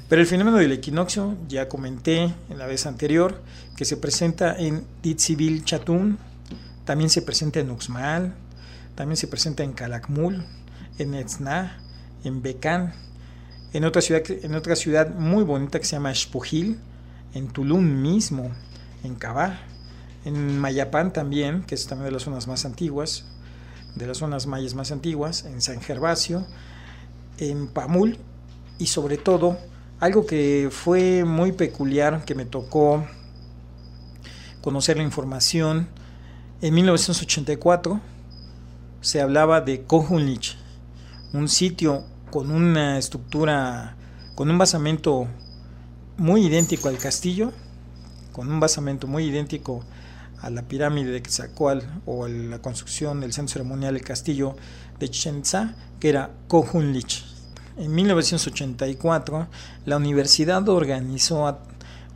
Pero 0.10 0.22
el 0.22 0.28
fenómeno 0.28 0.58
del 0.58 0.74
equinoccio, 0.74 1.38
ya 1.48 1.70
comenté 1.70 2.24
en 2.50 2.58
la 2.58 2.66
vez 2.66 2.86
anterior, 2.86 3.42
que 3.78 3.86
se 3.86 3.96
presenta 3.96 4.58
en 4.58 4.84
Ditzibil 5.02 5.64
Chatún, 5.64 6.18
también 6.84 7.10
se 7.10 7.22
presenta 7.22 7.62
en 7.62 7.72
Uxmal, 7.72 8.34
también 8.96 9.16
se 9.16 9.28
presenta 9.28 9.64
en 9.64 9.72
Calakmul, 9.72 10.44
en 10.98 11.14
Etzna, 11.14 11.80
en 12.26 12.42
Becán, 12.42 12.94
en 13.72 13.86
otra 13.86 14.02
ciudad, 14.02 14.24
en 14.30 14.54
otra 14.54 14.76
ciudad 14.76 15.16
muy 15.16 15.46
bonita 15.46 15.80
que 15.80 15.86
se 15.86 15.96
llama 15.96 16.12
Shpujil, 16.12 16.78
en 17.34 17.48
Tulum 17.48 18.02
mismo, 18.02 18.52
en 19.04 19.16
Cabá, 19.16 19.60
en 20.26 20.60
Mayapán 20.60 21.14
también, 21.14 21.64
que 21.64 21.76
es 21.76 21.88
también 21.88 22.06
de 22.06 22.12
las 22.12 22.24
zonas 22.24 22.48
más 22.48 22.66
antiguas, 22.66 23.26
de 23.96 24.08
las 24.08 24.18
zonas 24.18 24.46
mayas 24.48 24.74
más 24.76 24.92
antiguas, 24.92 25.46
en 25.46 25.62
San 25.62 25.82
Gervasio, 25.82 26.46
en 27.38 27.68
Pamul 27.68 28.18
y 28.78 28.88
sobre 28.88 29.18
todo 29.18 29.58
algo 30.00 30.26
que 30.26 30.70
fue 30.72 31.24
muy 31.24 31.52
peculiar, 31.52 32.24
que 32.26 32.36
me 32.36 32.46
tocó 32.46 33.06
conocer 34.62 34.98
la 34.98 35.04
información, 35.04 35.88
en 36.62 36.74
1984 36.74 38.00
se 39.02 39.22
hablaba 39.22 39.62
de 39.62 39.84
Kohunlich, 39.84 40.58
un 41.34 41.48
sitio 41.50 42.04
con 42.32 42.52
una 42.52 42.98
estructura, 42.98 43.96
con 44.36 44.50
un 44.50 44.58
basamento 44.58 45.28
muy 46.18 46.46
idéntico 46.46 46.90
al 46.90 46.98
castillo, 46.98 47.52
con 48.32 48.52
un 48.52 48.60
basamento 48.60 49.08
muy 49.08 49.26
idéntico 49.26 49.84
a 50.42 50.50
la 50.50 50.64
pirámide 50.64 51.12
de 51.12 51.22
Quetzalcoatl 51.22 51.86
o 52.06 52.26
a 52.26 52.30
la 52.30 52.60
construcción 52.60 53.22
del 53.22 53.34
centro 53.34 53.54
ceremonial 53.54 53.94
del 53.94 54.04
castillo 54.04 54.56
de 55.00 55.10
Chichen 55.10 55.44
que 56.00 56.10
era 56.10 56.32
Kohunlich. 56.48 57.24
En 57.78 57.94
1984, 57.94 59.48
la 59.86 59.98
universidad 59.98 60.68
organizó 60.68 61.60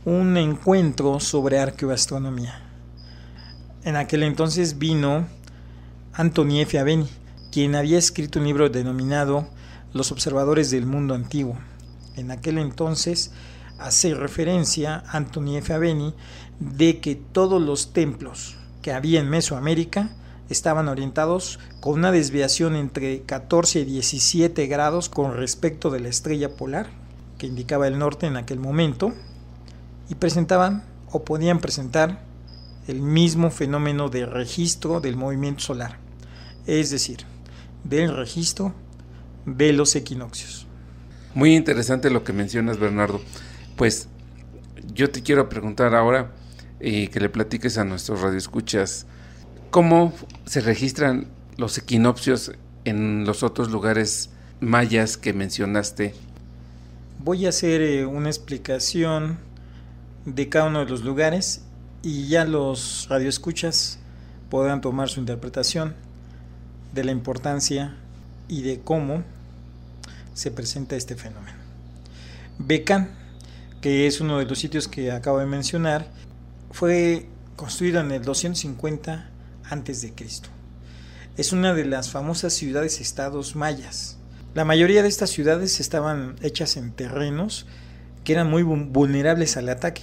un 0.04 0.36
encuentro 0.36 1.20
sobre 1.20 1.60
arqueoastronomía. 1.60 2.60
En 3.84 3.96
aquel 3.96 4.24
entonces 4.24 4.78
vino 4.78 5.26
Anthony 6.12 6.60
F. 6.60 6.78
Aveni, 6.78 7.08
quien 7.52 7.76
había 7.76 7.98
escrito 7.98 8.40
un 8.40 8.46
libro 8.46 8.68
denominado 8.68 9.48
Los 9.92 10.10
observadores 10.10 10.70
del 10.70 10.86
mundo 10.86 11.14
antiguo. 11.14 11.56
En 12.16 12.30
aquel 12.30 12.58
entonces 12.58 13.30
hace 13.84 14.14
referencia 14.14 15.02
Anthony 15.08 15.56
F. 15.56 15.72
Aveni 15.72 16.14
de 16.60 17.00
que 17.00 17.14
todos 17.14 17.60
los 17.60 17.92
templos 17.92 18.56
que 18.80 18.92
había 18.92 19.20
en 19.20 19.28
Mesoamérica 19.28 20.10
estaban 20.48 20.88
orientados 20.88 21.58
con 21.80 21.94
una 21.94 22.12
desviación 22.12 22.76
entre 22.76 23.22
14 23.22 23.80
y 23.80 23.84
17 23.84 24.66
grados 24.66 25.08
con 25.08 25.36
respecto 25.36 25.90
de 25.90 26.00
la 26.00 26.08
estrella 26.08 26.56
polar 26.56 26.90
que 27.38 27.46
indicaba 27.46 27.88
el 27.88 27.98
norte 27.98 28.26
en 28.26 28.36
aquel 28.36 28.60
momento 28.60 29.12
y 30.08 30.14
presentaban 30.14 30.84
o 31.10 31.24
podían 31.24 31.58
presentar 31.58 32.22
el 32.86 33.00
mismo 33.00 33.50
fenómeno 33.50 34.08
de 34.08 34.26
registro 34.26 35.00
del 35.00 35.16
movimiento 35.16 35.62
solar, 35.62 35.98
es 36.66 36.90
decir, 36.90 37.18
del 37.84 38.14
registro 38.14 38.74
de 39.46 39.72
los 39.72 39.96
equinoccios. 39.96 40.66
Muy 41.34 41.56
interesante 41.56 42.10
lo 42.10 42.24
que 42.24 42.32
mencionas, 42.32 42.78
Bernardo. 42.78 43.20
Pues 43.82 44.06
yo 44.94 45.10
te 45.10 45.24
quiero 45.24 45.48
preguntar 45.48 45.96
ahora 45.96 46.30
y 46.80 47.08
que 47.08 47.18
le 47.18 47.28
platiques 47.28 47.78
a 47.78 47.84
nuestros 47.84 48.20
radioescuchas 48.20 49.06
cómo 49.72 50.12
se 50.46 50.60
registran 50.60 51.26
los 51.56 51.78
equinoccios 51.78 52.52
en 52.84 53.24
los 53.24 53.42
otros 53.42 53.72
lugares 53.72 54.30
mayas 54.60 55.16
que 55.16 55.32
mencionaste. 55.32 56.14
Voy 57.18 57.44
a 57.44 57.48
hacer 57.48 57.82
eh, 57.82 58.06
una 58.06 58.28
explicación 58.28 59.38
de 60.26 60.48
cada 60.48 60.66
uno 60.66 60.84
de 60.84 60.88
los 60.88 61.02
lugares 61.02 61.62
y 62.04 62.28
ya 62.28 62.44
los 62.44 63.08
radioescuchas 63.10 63.98
podrán 64.48 64.80
tomar 64.80 65.08
su 65.08 65.18
interpretación 65.18 65.96
de 66.94 67.02
la 67.02 67.10
importancia 67.10 67.96
y 68.46 68.62
de 68.62 68.78
cómo 68.78 69.24
se 70.34 70.52
presenta 70.52 70.94
este 70.94 71.16
fenómeno. 71.16 71.58
Becán, 72.60 73.21
que 73.82 74.06
es 74.06 74.20
uno 74.20 74.38
de 74.38 74.46
los 74.46 74.60
sitios 74.60 74.88
que 74.88 75.10
acabo 75.10 75.40
de 75.40 75.46
mencionar, 75.46 76.06
fue 76.70 77.26
construido 77.56 78.00
en 78.00 78.12
el 78.12 78.22
250 78.22 79.28
a.C. 79.68 80.14
Es 81.36 81.52
una 81.52 81.74
de 81.74 81.84
las 81.84 82.10
famosas 82.10 82.54
ciudades-estados 82.54 83.56
mayas. 83.56 84.18
La 84.54 84.64
mayoría 84.64 85.02
de 85.02 85.08
estas 85.08 85.30
ciudades 85.30 85.80
estaban 85.80 86.36
hechas 86.42 86.76
en 86.76 86.92
terrenos 86.92 87.66
que 88.22 88.32
eran 88.32 88.48
muy 88.48 88.62
vulnerables 88.62 89.56
al 89.56 89.68
ataque. 89.68 90.02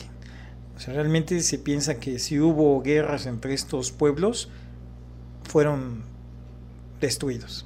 Realmente 0.86 1.42
se 1.42 1.58
piensa 1.58 2.00
que 2.00 2.20
si 2.20 2.40
hubo 2.40 2.82
guerras 2.82 3.28
entre 3.28 3.54
estos 3.54 3.92
pueblos, 3.92 4.50
fueron 5.44 6.04
destruidos. 7.00 7.66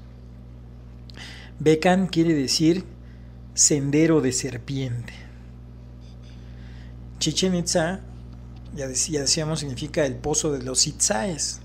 Becan 1.59 2.07
quiere 2.07 2.35
decir 2.35 2.83
sendero 3.55 4.21
de 4.21 4.31
serpiente. 4.31 5.22
Chichen 7.23 7.55
Itza, 7.55 8.01
ya, 8.75 8.85
decíamos, 8.85 9.61
significa 9.61 10.05
el 10.05 10.15
pozo 10.15 10.51
de 10.51 10.61
los 10.61 10.87
Itzaes. 10.87 11.61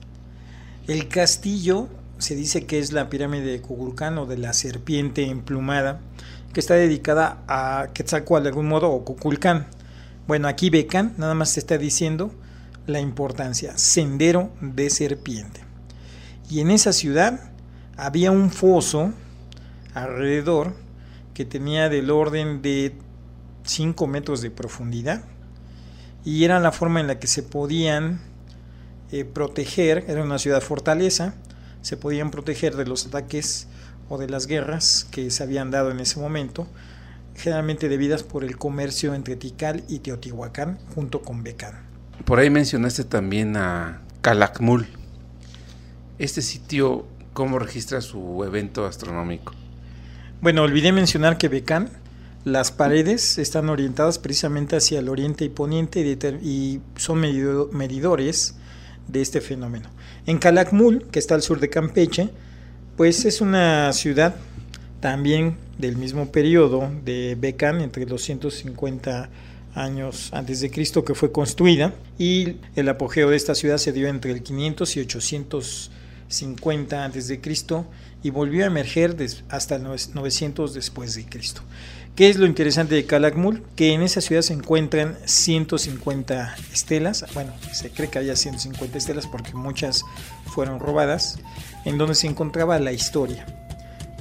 El 0.87 1.09
castillo 1.09 1.89
se 2.19 2.37
dice 2.37 2.65
que 2.65 2.79
es 2.79 2.93
la 2.93 3.11
pirámide 3.11 3.51
de 3.51 3.61
Kukulcán 3.61 4.19
o 4.19 4.27
de 4.27 4.39
la 4.39 4.53
serpiente 4.53 5.25
emplumada, 5.25 6.01
que 6.53 6.61
está 6.61 6.75
dedicada 6.75 7.43
a 7.49 7.89
Quetzalcoatl 7.93 8.45
de 8.45 8.49
algún 8.51 8.69
modo 8.69 8.89
o 8.89 9.05
Kukulcán. 9.05 9.67
Bueno, 10.29 10.47
aquí 10.47 10.71
Becan 10.71 11.15
nada 11.17 11.35
más 11.35 11.51
se 11.51 11.59
está 11.59 11.77
diciendo 11.77 12.31
la 12.87 13.01
importancia, 13.01 13.77
sendero 13.77 14.53
de 14.61 14.91
serpiente. 14.91 15.63
Y 16.49 16.61
en 16.61 16.71
esa 16.71 16.93
ciudad 16.93 17.51
había 17.97 18.31
un 18.31 18.53
foso 18.53 19.13
alrededor 19.93 20.77
que 21.35 21.45
tenía 21.45 21.89
del 21.89 22.13
orden 22.13 22.63
de 22.63 22.95
5 23.65 24.07
metros 24.07 24.41
de 24.41 24.53
profundidad 24.53 25.25
y 26.29 26.45
era 26.45 26.61
la 26.61 26.73
forma 26.73 27.01
en 27.01 27.07
la 27.07 27.19
que 27.19 27.27
se 27.27 27.43
podían 27.43 28.21
eh, 29.13 29.25
proteger, 29.25 30.05
era 30.09 30.23
una 30.23 30.39
ciudad 30.39 30.61
fortaleza, 30.61 31.33
se 31.81 31.97
podían 31.97 32.31
proteger 32.31 32.77
de 32.77 32.85
los 32.85 33.07
ataques 33.07 33.67
o 34.11 34.19
de 34.19 34.29
las 34.29 34.47
guerras 34.47 35.09
que 35.11 35.31
se 35.31 35.43
habían 35.43 35.71
dado 35.71 35.91
en 35.91 36.01
ese 36.01 36.21
momento, 36.21 36.67
generalmente 37.35 37.89
debidas 37.89 38.25
por 38.25 38.45
el 38.45 38.59
comercio 38.59 39.15
entre 39.15 39.37
Tikal 39.37 39.85
y 39.89 40.01
Teotihuacán 40.01 40.79
junto 40.95 41.23
con 41.23 41.43
Becán. 41.43 41.77
Por 42.27 42.39
ahí 42.41 42.51
mencionaste 42.51 43.05
también 43.05 43.57
a 43.57 44.03
Calakmul. 44.21 44.87
Este 46.19 46.43
sitio, 46.43 47.07
¿cómo 47.33 47.59
registra 47.59 48.03
su 48.03 48.45
evento 48.45 48.85
astronómico? 48.85 49.55
Bueno, 50.43 50.63
olvidé 50.63 50.93
mencionar 50.93 51.39
que 51.39 51.49
Becán, 51.49 51.89
las 52.53 52.73
paredes 52.73 53.39
están 53.39 53.69
orientadas 53.69 54.19
precisamente 54.19 54.77
hacia 54.77 54.99
el 54.99 55.09
oriente 55.09 55.45
y 55.45 55.49
poniente 55.49 56.01
y 56.43 56.81
son 56.97 57.21
medidores 57.21 58.55
de 59.07 59.21
este 59.21 59.41
fenómeno. 59.41 59.89
En 60.27 60.39
Calakmul, 60.39 61.07
que 61.11 61.19
está 61.19 61.35
al 61.35 61.43
sur 61.43 61.61
de 61.61 61.69
Campeche, 61.69 62.31
pues 62.97 63.25
es 63.25 63.41
una 63.41 63.93
ciudad 63.93 64.37
también 65.01 65.57
del 65.79 65.97
mismo 65.97 66.33
periodo 66.33 66.91
de 67.05 67.37
Becán, 67.39 67.81
entre 67.81 68.07
los 68.07 68.23
150 68.23 69.31
años 69.75 70.31
antes 70.33 70.61
de 70.61 70.71
Cristo 70.71 71.05
que 71.05 71.15
fue 71.15 71.31
construida 71.31 71.95
y 72.19 72.57
el 72.75 72.89
apogeo 72.89 73.31
de 73.31 73.37
esta 73.37 73.55
ciudad 73.55 73.79
se 73.79 73.93
dio 73.93 74.09
entre 74.09 74.33
el 74.33 74.43
500 74.43 74.97
y 74.97 75.01
850 75.01 77.05
antes 77.05 77.29
de 77.29 77.41
Cristo 77.41 77.87
y 78.23 78.31
volvió 78.31 78.65
a 78.65 78.67
emerger 78.67 79.17
hasta 79.49 79.77
el 79.77 79.85
900 79.85 80.75
después 80.75 81.15
de 81.15 81.27
Cristo. 81.27 81.63
¿Qué 82.19 82.29
es 82.29 82.37
lo 82.37 82.47
interesante 82.47 82.97
de 82.97 83.07
Calakmul? 83.07 83.63
Que 83.77 83.93
en 83.93 84.03
esa 84.03 84.21
ciudad 84.21 84.43
se 84.43 84.53
encuentran 84.53 85.17
150 85.25 86.57
estelas, 86.73 87.25
bueno, 87.33 87.53
se 87.73 87.91
cree 87.91 88.11
que 88.11 88.19
había 88.19 88.35
150 88.35 88.99
estelas 88.99 89.29
porque 89.29 89.55
muchas 89.55 90.05
fueron 90.47 90.81
robadas, 90.81 91.39
en 91.85 91.97
donde 91.97 92.17
se 92.17 92.27
encontraba 92.27 92.81
la 92.81 92.91
historia. 92.91 93.47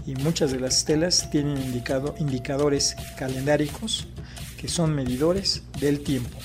Y 0.06 0.14
muchas 0.14 0.52
de 0.52 0.60
las 0.60 0.78
estelas 0.78 1.32
tienen 1.32 1.58
indicado, 1.58 2.14
indicadores 2.20 2.96
calendáricos 3.18 4.08
que 4.62 4.68
son 4.68 4.94
medidores 4.94 5.64
del 5.80 6.02
tiempo. 6.02 6.38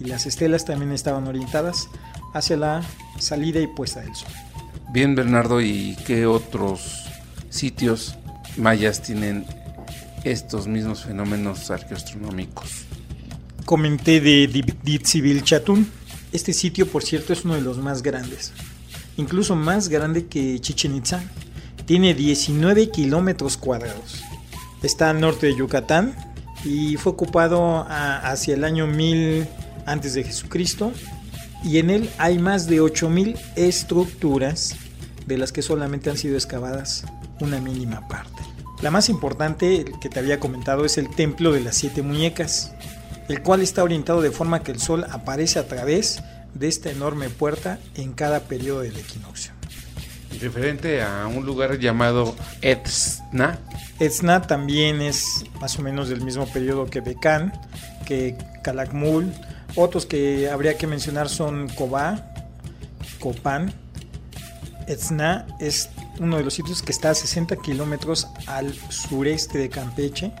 Y 0.00 0.06
las 0.06 0.26
estelas 0.26 0.64
también 0.64 0.90
estaban 0.90 1.28
orientadas 1.28 1.88
hacia 2.34 2.56
la 2.56 2.82
salida 3.20 3.60
y 3.60 3.68
puesta 3.68 4.00
del 4.00 4.16
sol. 4.16 4.32
Bien, 4.92 5.14
Bernardo, 5.14 5.60
¿y 5.60 5.96
qué 6.04 6.26
otros 6.26 7.04
sitios 7.48 8.16
mayas 8.56 9.02
tienen 9.02 9.46
estos 10.24 10.66
mismos 10.66 11.04
fenómenos 11.04 11.70
arqueoastronómicos? 11.70 12.84
Comenté 13.64 14.20
de 14.20 14.46
Ditzibil 14.82 15.42
Chatún. 15.42 15.88
Este 16.32 16.52
sitio, 16.52 16.86
por 16.86 17.02
cierto, 17.02 17.32
es 17.32 17.44
uno 17.44 17.54
de 17.54 17.60
los 17.60 17.78
más 17.78 18.02
grandes, 18.02 18.52
incluso 19.16 19.56
más 19.56 19.88
grande 19.88 20.26
que 20.26 20.58
Chichen 20.60 20.94
Itza. 20.94 21.22
Tiene 21.86 22.14
19 22.14 22.90
kilómetros 22.90 23.56
cuadrados. 23.56 24.22
Está 24.82 25.10
al 25.10 25.20
norte 25.20 25.48
de 25.48 25.56
Yucatán 25.56 26.14
y 26.64 26.96
fue 26.96 27.12
ocupado 27.12 27.86
hacia 27.88 28.54
el 28.54 28.64
año 28.64 28.86
1000 28.86 29.46
antes 29.86 30.14
de 30.14 30.24
Jesucristo 30.24 30.92
y 31.64 31.78
en 31.78 31.90
él 31.90 32.10
hay 32.18 32.38
más 32.38 32.66
de 32.66 32.80
8.000 32.80 33.38
estructuras 33.56 34.76
de 35.26 35.38
las 35.38 35.52
que 35.52 35.62
solamente 35.62 36.10
han 36.10 36.16
sido 36.16 36.34
excavadas 36.34 37.04
una 37.40 37.60
mínima 37.60 38.06
parte. 38.08 38.39
La 38.82 38.90
más 38.90 39.10
importante 39.10 39.84
que 40.00 40.08
te 40.08 40.18
había 40.18 40.40
comentado 40.40 40.86
es 40.86 40.96
el 40.96 41.10
templo 41.10 41.52
de 41.52 41.60
las 41.60 41.76
siete 41.76 42.00
muñecas, 42.00 42.72
el 43.28 43.42
cual 43.42 43.60
está 43.60 43.84
orientado 43.84 44.22
de 44.22 44.30
forma 44.30 44.62
que 44.62 44.72
el 44.72 44.80
sol 44.80 45.04
aparece 45.10 45.58
a 45.58 45.68
través 45.68 46.22
de 46.54 46.68
esta 46.68 46.90
enorme 46.90 47.28
puerta 47.28 47.78
en 47.94 48.12
cada 48.12 48.40
periodo 48.40 48.80
del 48.80 48.96
equinoccio. 48.96 49.52
Referente 50.40 51.02
a 51.02 51.26
un 51.26 51.44
lugar 51.44 51.78
llamado 51.78 52.34
Etzna. 52.62 53.58
Etzna 53.98 54.42
también 54.42 55.02
es 55.02 55.44
más 55.60 55.78
o 55.78 55.82
menos 55.82 56.08
del 56.08 56.22
mismo 56.22 56.46
periodo 56.50 56.86
que 56.86 57.02
Becán, 57.02 57.52
que 58.06 58.38
Calakmul, 58.62 59.30
otros 59.76 60.06
que 60.06 60.48
habría 60.48 60.78
que 60.78 60.86
mencionar 60.86 61.28
son 61.28 61.68
Cobá, 61.68 62.32
Copán. 63.18 63.74
Etzna 64.86 65.46
es 65.60 65.90
uno 66.20 66.36
de 66.36 66.44
los 66.44 66.54
sitios 66.54 66.82
que 66.82 66.92
está 66.92 67.10
a 67.10 67.14
60 67.14 67.56
kilómetros 67.56 68.28
al 68.46 68.74
sureste 68.74 69.58
de 69.58 69.70
Campeche. 69.70 70.32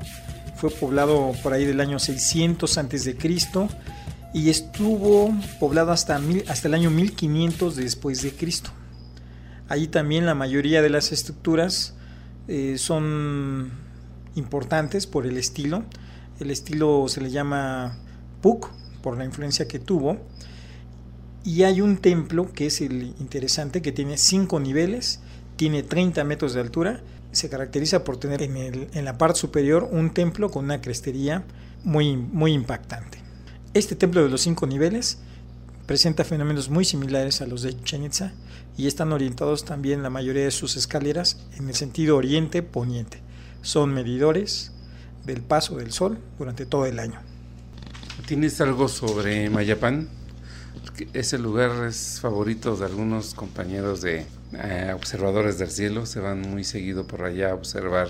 Fue 0.56 0.70
poblado 0.70 1.32
por 1.42 1.54
ahí 1.54 1.64
del 1.64 1.80
año 1.80 1.98
600 1.98 2.78
a.C. 2.78 3.16
y 4.34 4.50
estuvo 4.50 5.34
poblado 5.58 5.90
hasta, 5.90 6.20
hasta 6.48 6.68
el 6.68 6.74
año 6.74 6.90
1500 6.90 7.76
después 7.76 8.20
de 8.20 8.32
Cristo. 8.32 8.70
Allí 9.68 9.88
también 9.88 10.26
la 10.26 10.34
mayoría 10.34 10.82
de 10.82 10.90
las 10.90 11.12
estructuras 11.12 11.94
eh, 12.46 12.76
son 12.76 13.70
importantes 14.34 15.06
por 15.06 15.26
el 15.26 15.38
estilo. 15.38 15.84
El 16.40 16.50
estilo 16.50 17.06
se 17.08 17.22
le 17.22 17.30
llama 17.30 17.96
Puc 18.42 18.70
por 19.02 19.16
la 19.16 19.24
influencia 19.24 19.66
que 19.66 19.78
tuvo. 19.78 20.18
Y 21.42 21.62
hay 21.62 21.80
un 21.80 21.96
templo 21.96 22.52
que 22.52 22.66
es 22.66 22.82
el 22.82 23.14
interesante, 23.18 23.80
que 23.80 23.92
tiene 23.92 24.18
cinco 24.18 24.60
niveles, 24.60 25.20
tiene 25.60 25.82
30 25.82 26.24
metros 26.24 26.54
de 26.54 26.62
altura, 26.62 27.02
se 27.32 27.50
caracteriza 27.50 28.02
por 28.02 28.16
tener 28.16 28.40
en, 28.40 29.04
la 29.04 29.18
parte 29.18 29.40
superior 29.40 29.86
un 29.92 30.08
templo 30.14 30.50
con 30.50 30.64
una 30.64 30.80
crestería 30.80 31.44
muy, 31.84 32.16
muy 32.16 32.54
impactante. 32.54 33.18
Este 33.74 33.94
templo 33.94 34.22
de 34.22 34.30
los 34.30 34.40
cinco 34.40 34.66
niveles 34.66 35.18
presenta 35.84 36.24
fenómenos 36.24 36.70
muy 36.70 36.86
similares 36.86 37.42
a 37.42 37.46
los 37.46 37.60
de 37.60 37.78
Chichen 37.78 38.08
y 38.78 38.86
están 38.86 39.12
orientados 39.12 39.66
también 39.66 40.02
la 40.02 40.08
mayoría 40.08 40.44
de 40.44 40.50
sus 40.50 40.76
escaleras 40.76 41.36
en 41.58 41.68
el 41.68 41.74
sentido 41.74 42.16
oriente-poniente. 42.16 43.20
Son 43.60 43.92
medidores 43.92 44.72
del 45.26 45.42
paso 45.42 45.76
del 45.76 45.92
sol 45.92 46.16
durante 46.38 46.64
todo 46.64 46.86
el 46.86 46.98
año. 46.98 47.20
¿Tienes 48.26 48.58
algo 48.62 48.88
sobre 48.88 49.50
Mayapán? 49.50 50.08
Ese 51.12 51.38
lugar 51.38 51.84
es 51.84 52.18
favorito 52.18 52.76
de 52.76 52.86
algunos 52.86 53.34
compañeros 53.34 54.00
de 54.00 54.24
eh, 54.52 54.92
observadores 54.94 55.58
del 55.58 55.70
cielo. 55.70 56.06
Se 56.06 56.20
van 56.20 56.42
muy 56.42 56.64
seguido 56.64 57.06
por 57.06 57.24
allá 57.24 57.50
a 57.50 57.54
observar 57.54 58.08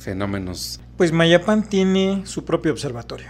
fenómenos? 0.00 0.80
Pues 0.96 1.12
Mayapán 1.12 1.68
tiene 1.68 2.22
su 2.26 2.44
propio 2.44 2.72
observatorio. 2.72 3.28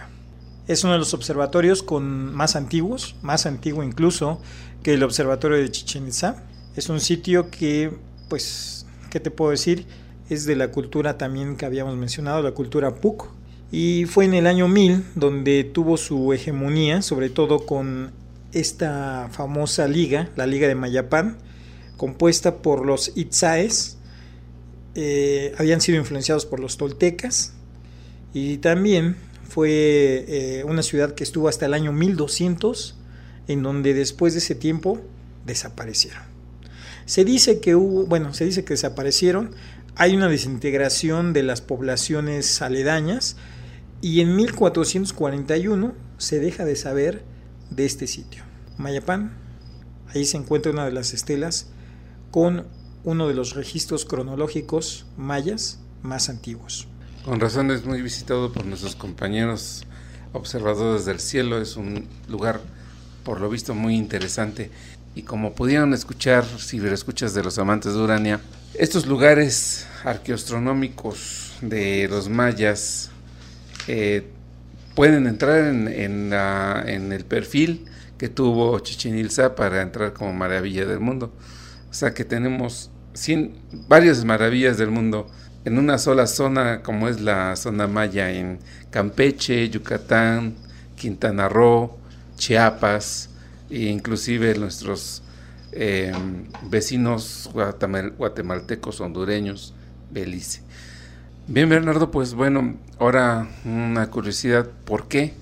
Es 0.67 0.83
uno 0.83 0.93
de 0.93 0.99
los 0.99 1.13
observatorios 1.13 1.81
con 1.81 2.33
más 2.33 2.55
antiguos, 2.55 3.15
más 3.21 3.45
antiguo 3.45 3.83
incluso 3.83 4.41
que 4.83 4.93
el 4.93 5.03
observatorio 5.03 5.57
de 5.57 5.71
Chichen 5.71 6.07
Itza. 6.07 6.43
Es 6.75 6.89
un 6.89 6.99
sitio 6.99 7.49
que, 7.49 7.91
pues, 8.29 8.85
¿qué 9.09 9.19
te 9.19 9.31
puedo 9.31 9.51
decir? 9.51 9.85
Es 10.29 10.45
de 10.45 10.55
la 10.55 10.71
cultura 10.71 11.17
también 11.17 11.55
que 11.55 11.65
habíamos 11.65 11.95
mencionado, 11.95 12.41
la 12.41 12.51
cultura 12.51 12.95
Puc. 12.95 13.29
Y 13.71 14.05
fue 14.05 14.25
en 14.25 14.33
el 14.33 14.47
año 14.47 14.67
1000 14.67 15.03
donde 15.15 15.63
tuvo 15.63 15.97
su 15.97 16.31
hegemonía, 16.33 17.01
sobre 17.01 17.29
todo 17.29 17.65
con 17.65 18.11
esta 18.53 19.29
famosa 19.31 19.87
liga, 19.87 20.29
la 20.35 20.47
Liga 20.47 20.67
de 20.67 20.75
Mayapán, 20.75 21.37
compuesta 21.97 22.57
por 22.61 22.85
los 22.85 23.11
Itzaes, 23.15 23.97
eh, 24.95 25.53
habían 25.57 25.81
sido 25.81 25.99
influenciados 25.99 26.45
por 26.45 26.59
los 26.59 26.77
toltecas 26.77 27.53
y 28.33 28.57
también 28.57 29.15
fue 29.47 30.25
eh, 30.27 30.63
una 30.65 30.83
ciudad 30.83 31.13
que 31.13 31.23
estuvo 31.23 31.47
hasta 31.47 31.65
el 31.65 31.73
año 31.73 31.91
1200, 31.91 32.95
en 33.47 33.63
donde 33.63 33.93
después 33.93 34.33
de 34.33 34.39
ese 34.39 34.55
tiempo 34.55 34.99
desaparecieron. 35.45 36.23
Se 37.05 37.23
dice 37.23 37.59
que 37.59 37.75
hubo, 37.75 38.05
bueno, 38.05 38.33
se 38.33 38.45
dice 38.45 38.65
que 38.65 38.73
desaparecieron, 38.73 39.55
hay 39.95 40.15
una 40.15 40.27
desintegración 40.27 41.33
de 41.33 41.43
las 41.43 41.61
poblaciones 41.61 42.61
aledañas 42.61 43.37
y 44.01 44.21
en 44.21 44.35
1441 44.35 45.93
se 46.17 46.39
deja 46.39 46.65
de 46.65 46.75
saber 46.75 47.23
de 47.69 47.85
este 47.85 48.07
sitio. 48.07 48.43
Mayapán, 48.77 49.37
ahí 50.07 50.25
se 50.25 50.37
encuentra 50.37 50.71
una 50.71 50.85
de 50.85 50.91
las 50.91 51.13
estelas 51.13 51.67
con 52.31 52.67
uno 53.03 53.27
de 53.27 53.33
los 53.33 53.55
registros 53.55 54.05
cronológicos 54.05 55.05
mayas 55.17 55.79
más 56.01 56.29
antiguos. 56.29 56.87
Con 57.23 57.39
razón 57.39 57.71
es 57.71 57.85
muy 57.85 58.01
visitado 58.01 58.51
por 58.51 58.65
nuestros 58.65 58.95
compañeros 58.95 59.85
observadores 60.33 61.05
del 61.05 61.19
cielo, 61.19 61.61
es 61.61 61.75
un 61.75 62.07
lugar 62.27 62.61
por 63.23 63.41
lo 63.41 63.49
visto 63.49 63.73
muy 63.73 63.95
interesante 63.95 64.71
y 65.17 65.23
como 65.23 65.53
pudieron 65.53 65.93
escuchar, 65.93 66.45
si 66.45 66.77
escuchas 66.77 67.33
de 67.33 67.43
los 67.43 67.57
amantes 67.57 67.93
de 67.93 67.99
Urania, 67.99 68.39
estos 68.75 69.07
lugares 69.07 69.87
arqueoastronómicos 70.03 71.53
de 71.61 72.07
los 72.07 72.29
mayas 72.29 73.09
eh, 73.87 74.27
pueden 74.93 75.25
entrar 75.25 75.65
en, 75.65 76.31
el 77.11 77.25
perfil 77.25 77.85
que 78.17 78.29
tuvo 78.29 78.77
Chichen 78.79 79.17
Itza 79.17 79.55
para 79.55 79.81
entrar 79.81 80.13
como 80.13 80.33
maravilla 80.33 80.85
del 80.85 80.99
mundo. 80.99 81.33
O 81.97 81.99
sea 81.99 82.13
que 82.13 82.25
tenemos 82.25 82.91
varias 83.87 84.23
maravillas 84.23 84.77
del 84.77 84.91
mundo 84.91 85.27
en 85.65 85.79
una 85.79 85.97
sola 85.97 86.27
zona 86.27 86.83
como 86.83 87.07
es 87.07 87.21
la 87.21 87.55
zona 87.55 87.87
maya 87.87 88.29
en 88.29 88.59
Campeche, 88.91 89.67
Yucatán, 89.67 90.53
Quintana 90.95 91.49
Roo, 91.49 91.97
Chiapas 92.35 93.31
e 93.71 93.85
inclusive 93.85 94.53
nuestros 94.59 95.23
em, 95.71 96.45
vecinos 96.69 97.49
guatemaltecos, 97.51 99.01
hondureños, 99.01 99.73
Belice. 100.11 100.61
Bien, 101.47 101.67
Bernardo, 101.67 102.11
pues 102.11 102.35
bueno, 102.35 102.75
ahora 102.99 103.49
una 103.65 104.11
curiosidad, 104.11 104.69
¿por 104.85 105.07
qué 105.07 105.33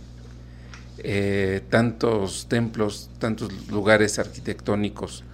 eh, 1.00 1.64
tantos 1.70 2.48
templos, 2.48 3.10
tantos 3.20 3.52
lugares 3.68 4.20
arquitectónicos 4.20 5.26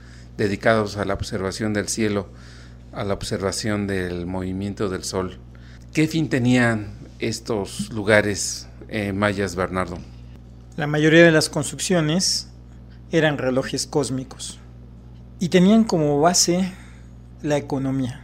dedicados 0.42 0.98
a 0.98 1.06
la 1.06 1.14
observación 1.14 1.74
del 1.74 1.88
cielo, 1.88 2.28
a 2.94 3.04
la 3.04 3.14
observación 3.14 3.86
del 3.86 4.26
movimiento 4.26 4.90
del 4.90 5.04
sol. 5.04 5.38
¿Qué 5.94 6.08
fin 6.08 6.30
tenían 6.30 6.94
estos 7.20 7.92
lugares 7.94 8.68
eh, 8.90 9.14
mayas, 9.14 9.56
Bernardo? 9.56 10.00
La 10.78 10.88
mayoría 10.88 11.24
de 11.24 11.32
las 11.32 11.50
construcciones 11.50 12.50
eran 13.12 13.38
relojes 13.38 13.86
cósmicos 13.86 14.60
y 15.40 15.50
tenían 15.50 15.84
como 15.84 16.20
base 16.20 16.74
la 17.44 17.58
economía. 17.58 18.22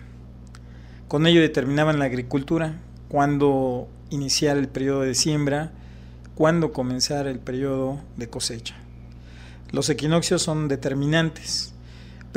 Con 1.08 1.27
ello 1.27 1.41
determinaban 1.41 1.99
la 1.99 2.06
agricultura, 2.06 2.80
cuándo 3.10 3.88
iniciar 4.10 4.58
el 4.58 4.67
periodo 4.67 5.01
de 5.01 5.13
siembra, 5.13 5.71
cuándo 6.36 6.73
comenzar 6.73 7.27
el 7.27 7.39
periodo 7.39 8.01
de 8.15 8.27
cosecha. 8.27 8.75
Los 9.71 9.89
equinoccios 9.89 10.41
son 10.41 10.67
determinantes 10.67 11.73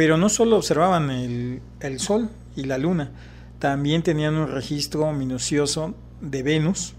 pero 0.01 0.17
no 0.17 0.31
solo 0.31 0.57
observaban 0.57 1.11
el, 1.11 2.01
Sol 2.01 2.31
y 2.57 2.63
la 2.63 2.79
Luna, 2.79 3.11
también 3.59 4.03
tenían 4.03 4.35
un 4.35 4.49
registro 4.49 5.13
minucioso 5.13 5.95
de 6.23 6.43
Venus, 6.43 6.95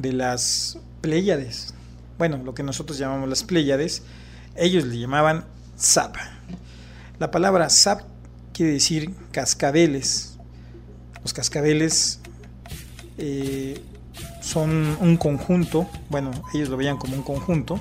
de 0.00 0.12
las 0.12 0.76
Pléyades. 1.02 1.72
Bueno, 2.18 2.38
lo 2.38 2.52
que 2.52 2.64
nosotros 2.64 2.98
llamamos 2.98 3.28
las 3.28 3.44
Pléyades, 3.44 4.02
ellos 4.56 4.82
le 4.86 4.98
llamaban 4.98 5.44
Zap. 5.78 6.16
La 7.20 7.30
palabra 7.30 7.70
Zap 7.70 8.00
quiere 8.52 8.72
decir 8.72 9.14
cascabeles. 9.30 10.36
Los 11.22 11.32
cascabeles 11.32 12.18
eh, 13.18 13.80
son 14.40 14.96
un 15.00 15.16
conjunto, 15.16 15.88
bueno, 16.10 16.32
ellos 16.54 16.70
lo 16.70 16.76
veían 16.76 16.96
como 16.96 17.14
un 17.14 17.22
conjunto, 17.22 17.80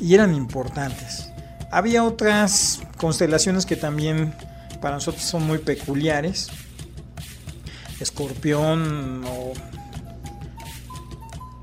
y 0.00 0.14
eran 0.14 0.34
importantes. 0.34 1.30
Había 1.70 2.04
otras 2.04 2.80
constelaciones 2.96 3.66
que 3.66 3.76
también 3.76 4.34
para 4.80 4.96
nosotros 4.96 5.24
son 5.24 5.46
muy 5.46 5.58
peculiares. 5.58 6.48
Escorpión. 8.00 9.24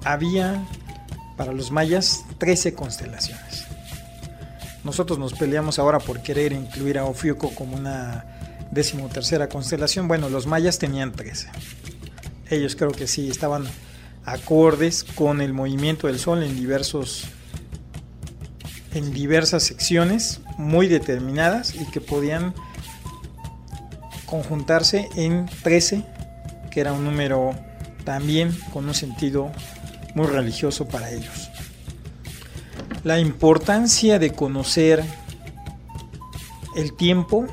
Había 0.03 0.63
para 1.37 1.53
los 1.53 1.71
mayas 1.71 2.25
13 2.37 2.73
constelaciones. 2.73 3.65
Nosotros 4.83 5.17
nos 5.17 5.33
peleamos 5.33 5.79
ahora 5.79 5.99
por 5.99 6.21
querer 6.21 6.51
incluir 6.51 6.99
a 6.99 7.05
Ofiuco 7.05 7.55
como 7.55 7.75
una 7.75 8.25
decimotercera 8.71 9.47
constelación. 9.47 10.07
Bueno, 10.07 10.29
los 10.29 10.45
mayas 10.45 10.77
tenían 10.77 11.13
13. 11.13 11.49
Ellos 12.49 12.75
creo 12.75 12.91
que 12.91 13.07
sí 13.07 13.29
estaban 13.29 13.65
acordes 14.25 15.03
con 15.03 15.41
el 15.41 15.53
movimiento 15.53 16.07
del 16.07 16.19
sol 16.19 16.43
en 16.43 16.55
diversos 16.55 17.25
en 18.93 19.11
diversas 19.11 19.63
secciones 19.63 20.39
muy 20.57 20.87
determinadas 20.87 21.75
y 21.75 21.85
que 21.85 22.01
podían 22.01 22.53
conjuntarse 24.25 25.09
en 25.15 25.47
13, 25.63 26.03
que 26.71 26.79
era 26.79 26.93
un 26.93 27.03
número 27.03 27.55
también 28.03 28.51
con 28.71 28.87
un 28.87 28.93
sentido 28.93 29.51
muy 30.15 30.27
religioso 30.27 30.87
para 30.87 31.11
ellos. 31.11 31.49
La 33.03 33.19
importancia 33.19 34.17
de 34.19 34.31
conocer 34.31 35.03
el 36.75 36.93
tiempo 36.93 37.47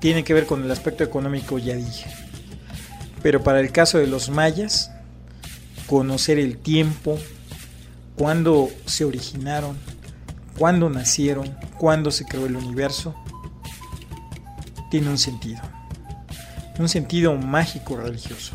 tiene 0.00 0.24
que 0.24 0.34
ver 0.34 0.46
con 0.46 0.62
el 0.62 0.70
aspecto 0.70 1.02
económico, 1.02 1.58
ya 1.58 1.74
dije. 1.74 2.06
Pero 3.22 3.42
para 3.42 3.60
el 3.60 3.72
caso 3.72 3.98
de 3.98 4.06
los 4.06 4.28
mayas, 4.28 4.90
conocer 5.86 6.38
el 6.38 6.58
tiempo, 6.58 7.18
cuándo 8.16 8.68
se 8.86 9.04
originaron, 9.04 9.78
cuándo 10.58 10.90
nacieron, 10.90 11.56
cuándo 11.78 12.10
se 12.10 12.24
creó 12.24 12.46
el 12.46 12.56
universo, 12.56 13.14
tiene 14.90 15.10
un 15.10 15.18
sentido. 15.18 15.60
Un 16.78 16.88
sentido 16.88 17.36
mágico 17.36 17.96
religioso. 17.96 18.52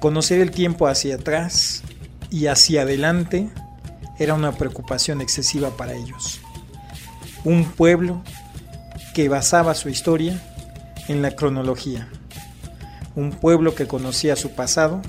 Conocer 0.00 0.40
el 0.40 0.50
tiempo 0.50 0.86
hacia 0.88 1.16
atrás 1.16 1.82
y 2.30 2.46
hacia 2.46 2.82
adelante 2.82 3.48
era 4.18 4.34
una 4.34 4.52
preocupación 4.52 5.20
excesiva 5.20 5.76
para 5.76 5.94
ellos. 5.94 6.40
Un 7.44 7.64
pueblo 7.64 8.22
que 9.14 9.28
basaba 9.28 9.74
su 9.74 9.88
historia 9.88 10.40
en 11.08 11.22
la 11.22 11.32
cronología. 11.32 12.08
Un 13.14 13.30
pueblo 13.30 13.74
que 13.74 13.86
conocía 13.86 14.36
su 14.36 14.50
pasado 14.52 15.02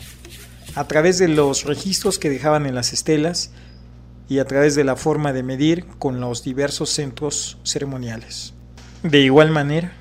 a 0.75 0.88
través 0.88 1.19
de 1.19 1.27
los 1.27 1.63
registros 1.63 2.19
que 2.19 2.29
dejaban 2.29 2.65
en 2.65 2.75
las 2.75 2.93
estelas 2.93 3.51
y 4.29 4.39
a 4.39 4.45
través 4.45 4.75
de 4.75 4.83
la 4.83 4.95
forma 4.95 5.33
de 5.33 5.43
medir 5.43 5.86
con 5.99 6.19
los 6.19 6.43
diversos 6.43 6.89
centros 6.89 7.57
ceremoniales. 7.63 8.53
De 9.03 9.19
igual 9.19 9.51
manera, 9.51 9.93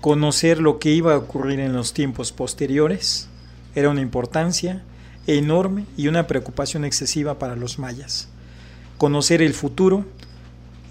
conocer 0.00 0.58
lo 0.58 0.78
que 0.78 0.90
iba 0.90 1.14
a 1.14 1.18
ocurrir 1.18 1.60
en 1.60 1.72
los 1.72 1.92
tiempos 1.92 2.32
posteriores 2.32 3.28
era 3.74 3.90
una 3.90 4.00
importancia 4.00 4.82
enorme 5.26 5.86
y 5.96 6.08
una 6.08 6.26
preocupación 6.26 6.84
excesiva 6.84 7.38
para 7.38 7.54
los 7.54 7.78
mayas. 7.78 8.28
Conocer 8.96 9.42
el 9.42 9.54
futuro 9.54 10.04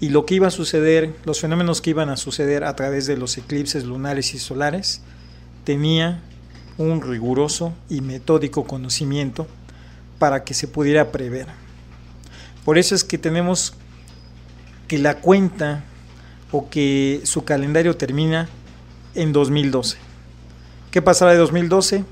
y 0.00 0.10
lo 0.10 0.24
que 0.26 0.36
iba 0.36 0.46
a 0.46 0.52
suceder, 0.52 1.14
los 1.24 1.40
fenómenos 1.40 1.80
que 1.82 1.90
iban 1.90 2.08
a 2.08 2.16
suceder 2.16 2.64
a 2.64 2.76
través 2.76 3.06
de 3.06 3.16
los 3.16 3.36
eclipses 3.36 3.84
lunares 3.84 4.32
y 4.34 4.38
solares, 4.38 5.02
tenía 5.64 6.22
un 6.78 7.02
riguroso 7.02 7.74
y 7.90 8.00
metódico 8.00 8.64
conocimiento 8.64 9.46
para 10.18 10.44
que 10.44 10.54
se 10.54 10.68
pudiera 10.68 11.10
prever. 11.10 11.46
Por 12.68 12.76
eso 12.76 12.94
es 12.94 13.02
que 13.02 13.16
tenemos 13.16 13.72
que 14.88 14.98
la 14.98 15.22
cuenta 15.22 15.84
o 16.52 16.68
que 16.68 17.22
su 17.24 17.42
calendario 17.42 17.96
termina 17.96 18.46
en 19.14 19.32
2012. 19.32 19.96
¿Qué 20.90 21.00
pasará 21.00 21.32
de 21.32 21.38
2012? 21.38 22.04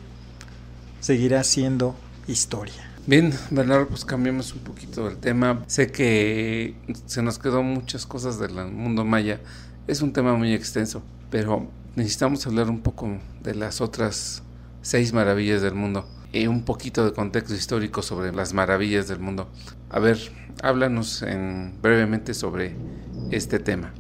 Seguirá 1.01 1.45
siendo 1.45 1.95
historia. 2.27 2.91
Bien, 3.07 3.35
Bernardo, 3.51 3.87
pues 3.89 4.07
cambiemos 4.07 4.55
un 4.55 4.61
poquito 4.61 5.07
el 5.09 5.19
tema. 5.19 5.63
Sé 5.67 5.93
que 5.93 6.75
se 7.05 7.21
nos 7.21 7.39
quedó 7.39 7.63
muchas 7.63 8.07
cosas 8.07 8.39
del 8.39 8.55
mundo 8.55 9.05
maya. 9.05 9.43
Es 9.87 10.01
un 10.01 10.15
tema 10.15 10.37
muy 10.37 10.55
extenso, 10.55 11.03
pero 11.29 11.69
necesitamos 11.97 12.47
hablar 12.47 12.71
un 12.71 12.81
poco 12.81 13.19
de 13.43 13.55
las 13.55 13.83
otras 13.83 14.43
seis 14.81 15.13
maravillas 15.13 15.61
del 15.61 15.75
mundo 15.75 16.09
y 16.33 16.47
un 16.47 16.63
poquito 16.63 17.05
de 17.05 17.13
contexto 17.13 17.55
histórico 17.55 18.01
sobre 18.01 18.33
las 18.33 18.55
maravillas 18.55 19.07
del 19.07 19.19
mundo. 19.19 19.51
A 19.91 19.99
ver, 19.99 20.19
háblanos 20.63 21.23
en, 21.23 21.81
brevemente 21.81 22.35
sobre 22.35 22.75
este 23.31 23.59
tema. 23.59 23.93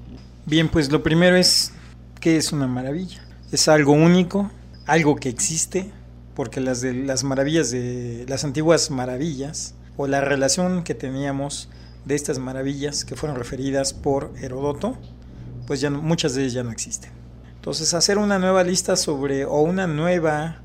Bien, 0.45 0.69
pues 0.69 0.91
lo 0.91 1.03
primero 1.03 1.37
es, 1.37 1.73
¿qué 2.21 2.37
es 2.37 2.53
una 2.53 2.67
maravilla? 2.67 3.23
Es 3.53 3.69
algo 3.69 3.93
único, 3.93 4.51
algo 4.87 5.17
que 5.17 5.29
existe, 5.29 5.91
porque 6.35 6.61
las 6.61 6.81
de 6.81 6.93
las 6.93 7.25
maravillas 7.25 7.71
de 7.71 8.27
las 8.29 8.45
antiguas 8.45 8.91
maravillas 8.91 9.75
o 9.97 10.07
la 10.07 10.21
relación 10.21 10.85
que 10.85 10.95
teníamos 10.95 11.69
de 12.05 12.15
estas 12.15 12.39
maravillas 12.39 13.05
que 13.05 13.17
fueron 13.17 13.39
referidas 13.39 13.93
por 13.93 14.33
Herodoto, 14.41 14.97
pues 15.67 15.81
ya 15.81 15.91
muchas 15.91 16.35
de 16.35 16.43
ellas 16.43 16.53
ya 16.53 16.63
no 16.63 16.71
existen. 16.71 17.11
Entonces, 17.57 17.95
hacer 17.95 18.19
una 18.19 18.39
nueva 18.39 18.63
lista 18.63 18.95
sobre 18.95 19.45
o 19.45 19.61
una 19.61 19.87
nueva 19.89 20.61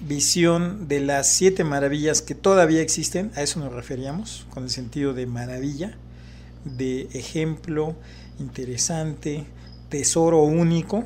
visión 0.00 0.88
de 0.88 1.00
las 1.00 1.28
siete 1.32 1.64
maravillas 1.64 2.22
que 2.22 2.34
todavía 2.34 2.80
existen, 2.80 3.32
a 3.34 3.42
eso 3.42 3.60
nos 3.60 3.72
referíamos, 3.72 4.46
con 4.50 4.64
el 4.64 4.70
sentido 4.70 5.14
de 5.14 5.26
maravilla, 5.26 5.96
de 6.64 7.08
ejemplo 7.12 7.96
interesante, 8.38 9.44
tesoro 9.88 10.42
único, 10.42 11.04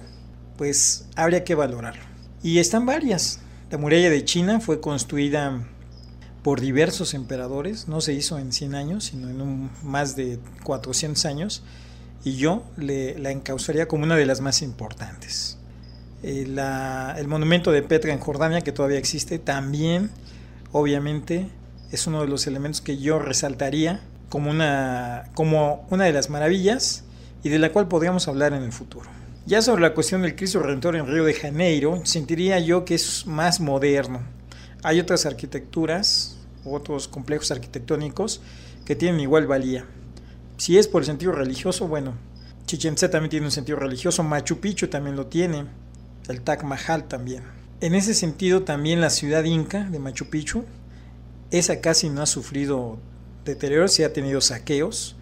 pues 0.57 1.07
habría 1.17 1.45
que 1.45 1.55
valorarlo. 1.55 2.03
Y 2.43 2.59
están 2.59 2.87
varias, 2.87 3.41
la 3.71 3.79
muralla 3.79 4.11
de 4.11 4.25
China 4.25 4.61
fue 4.61 4.81
construida 4.81 5.67
por 6.43 6.61
diversos 6.61 7.15
emperadores, 7.15 7.89
no 7.89 8.01
se 8.01 8.13
hizo 8.13 8.39
en 8.39 8.53
100 8.53 8.75
años, 8.75 9.05
sino 9.05 9.31
en 9.31 9.71
más 9.83 10.17
de 10.17 10.39
400 10.65 11.25
años, 11.25 11.63
y 12.25 12.37
yo 12.37 12.65
le, 12.77 13.19
la 13.19 13.31
encausaría 13.31 13.89
como 13.89 14.05
una 14.05 14.17
de 14.17 14.27
las 14.27 14.41
más 14.41 14.63
importantes. 14.63 15.59
Eh, 16.23 16.47
el 17.17 17.29
monumento 17.29 17.73
de 17.73 17.83
Petra 17.83 18.13
en 18.13 18.21
Jordania, 18.21 18.61
que 18.61 18.73
todavía 18.73 18.99
existe, 18.99 19.39
también, 19.39 20.11
obviamente, 20.71 21.49
es 21.91 22.07
uno 22.07 22.21
de 22.21 22.29
los 22.29 22.47
elementos 22.47 22.81
que 22.81 22.99
yo 22.99 23.19
resaltaría 23.19 24.01
como 24.29 24.51
una, 24.51 25.25
como 25.35 25.87
una 25.91 26.05
de 26.05 26.13
las 26.13 26.31
maravillas 26.31 27.05
y 27.43 27.49
de 27.49 27.59
la 27.59 27.71
cual 27.71 27.89
podríamos 27.89 28.29
hablar 28.29 28.53
en 28.53 28.63
el 28.63 28.73
futuro. 28.73 29.11
Ya 29.45 29.61
sobre 29.61 29.83
la 29.83 29.93
cuestión 29.93 30.23
del 30.23 30.37
Cristo 30.37 30.61
Redentor 30.61 30.97
en 30.97 31.07
Río 31.07 31.25
de 31.25 31.35
Janeiro, 31.35 32.01
sentiría 32.05 32.61
yo 32.61 32.85
que 32.85 32.95
es 32.95 33.27
más 33.27 33.61
moderno. 33.61 34.23
Hay 34.85 35.01
otras 35.01 35.27
arquitecturas, 35.27 36.37
otros 36.65 37.09
complejos 37.09 37.51
arquitectónicos 37.51 38.41
que 38.85 38.95
tienen 38.95 39.21
igual 39.21 39.47
valía. 39.47 39.85
Si 40.57 40.79
es 40.79 40.87
por 40.87 41.03
el 41.03 41.07
sentido 41.07 41.33
religioso, 41.33 41.89
bueno, 41.89 42.15
Chichen 42.67 42.93
Itza 42.93 43.11
también 43.11 43.31
tiene 43.31 43.47
un 43.47 43.53
sentido 43.53 43.79
religioso, 43.79 44.23
Machu 44.23 44.61
Picchu 44.61 44.87
también 44.87 45.17
lo 45.17 45.27
tiene, 45.27 45.67
el 46.29 46.41
Taj 46.41 46.63
Mahal 46.63 47.05
también. 47.05 47.43
En 47.81 47.95
ese 47.95 48.15
sentido, 48.15 48.63
también 48.63 49.01
la 49.01 49.11
ciudad 49.11 49.45
inca 49.45 49.85
de 49.85 49.99
Machu 49.99 50.27
Picchu, 50.27 50.65
esa 51.51 51.81
casi 51.81 52.09
no 52.09 52.23
ha 52.23 52.27
sufrido 52.27 52.99
deterioro, 53.45 53.89
sí 53.89 54.05
ha 54.05 54.13
tenido 54.13 54.41
saqueos, 54.41 55.17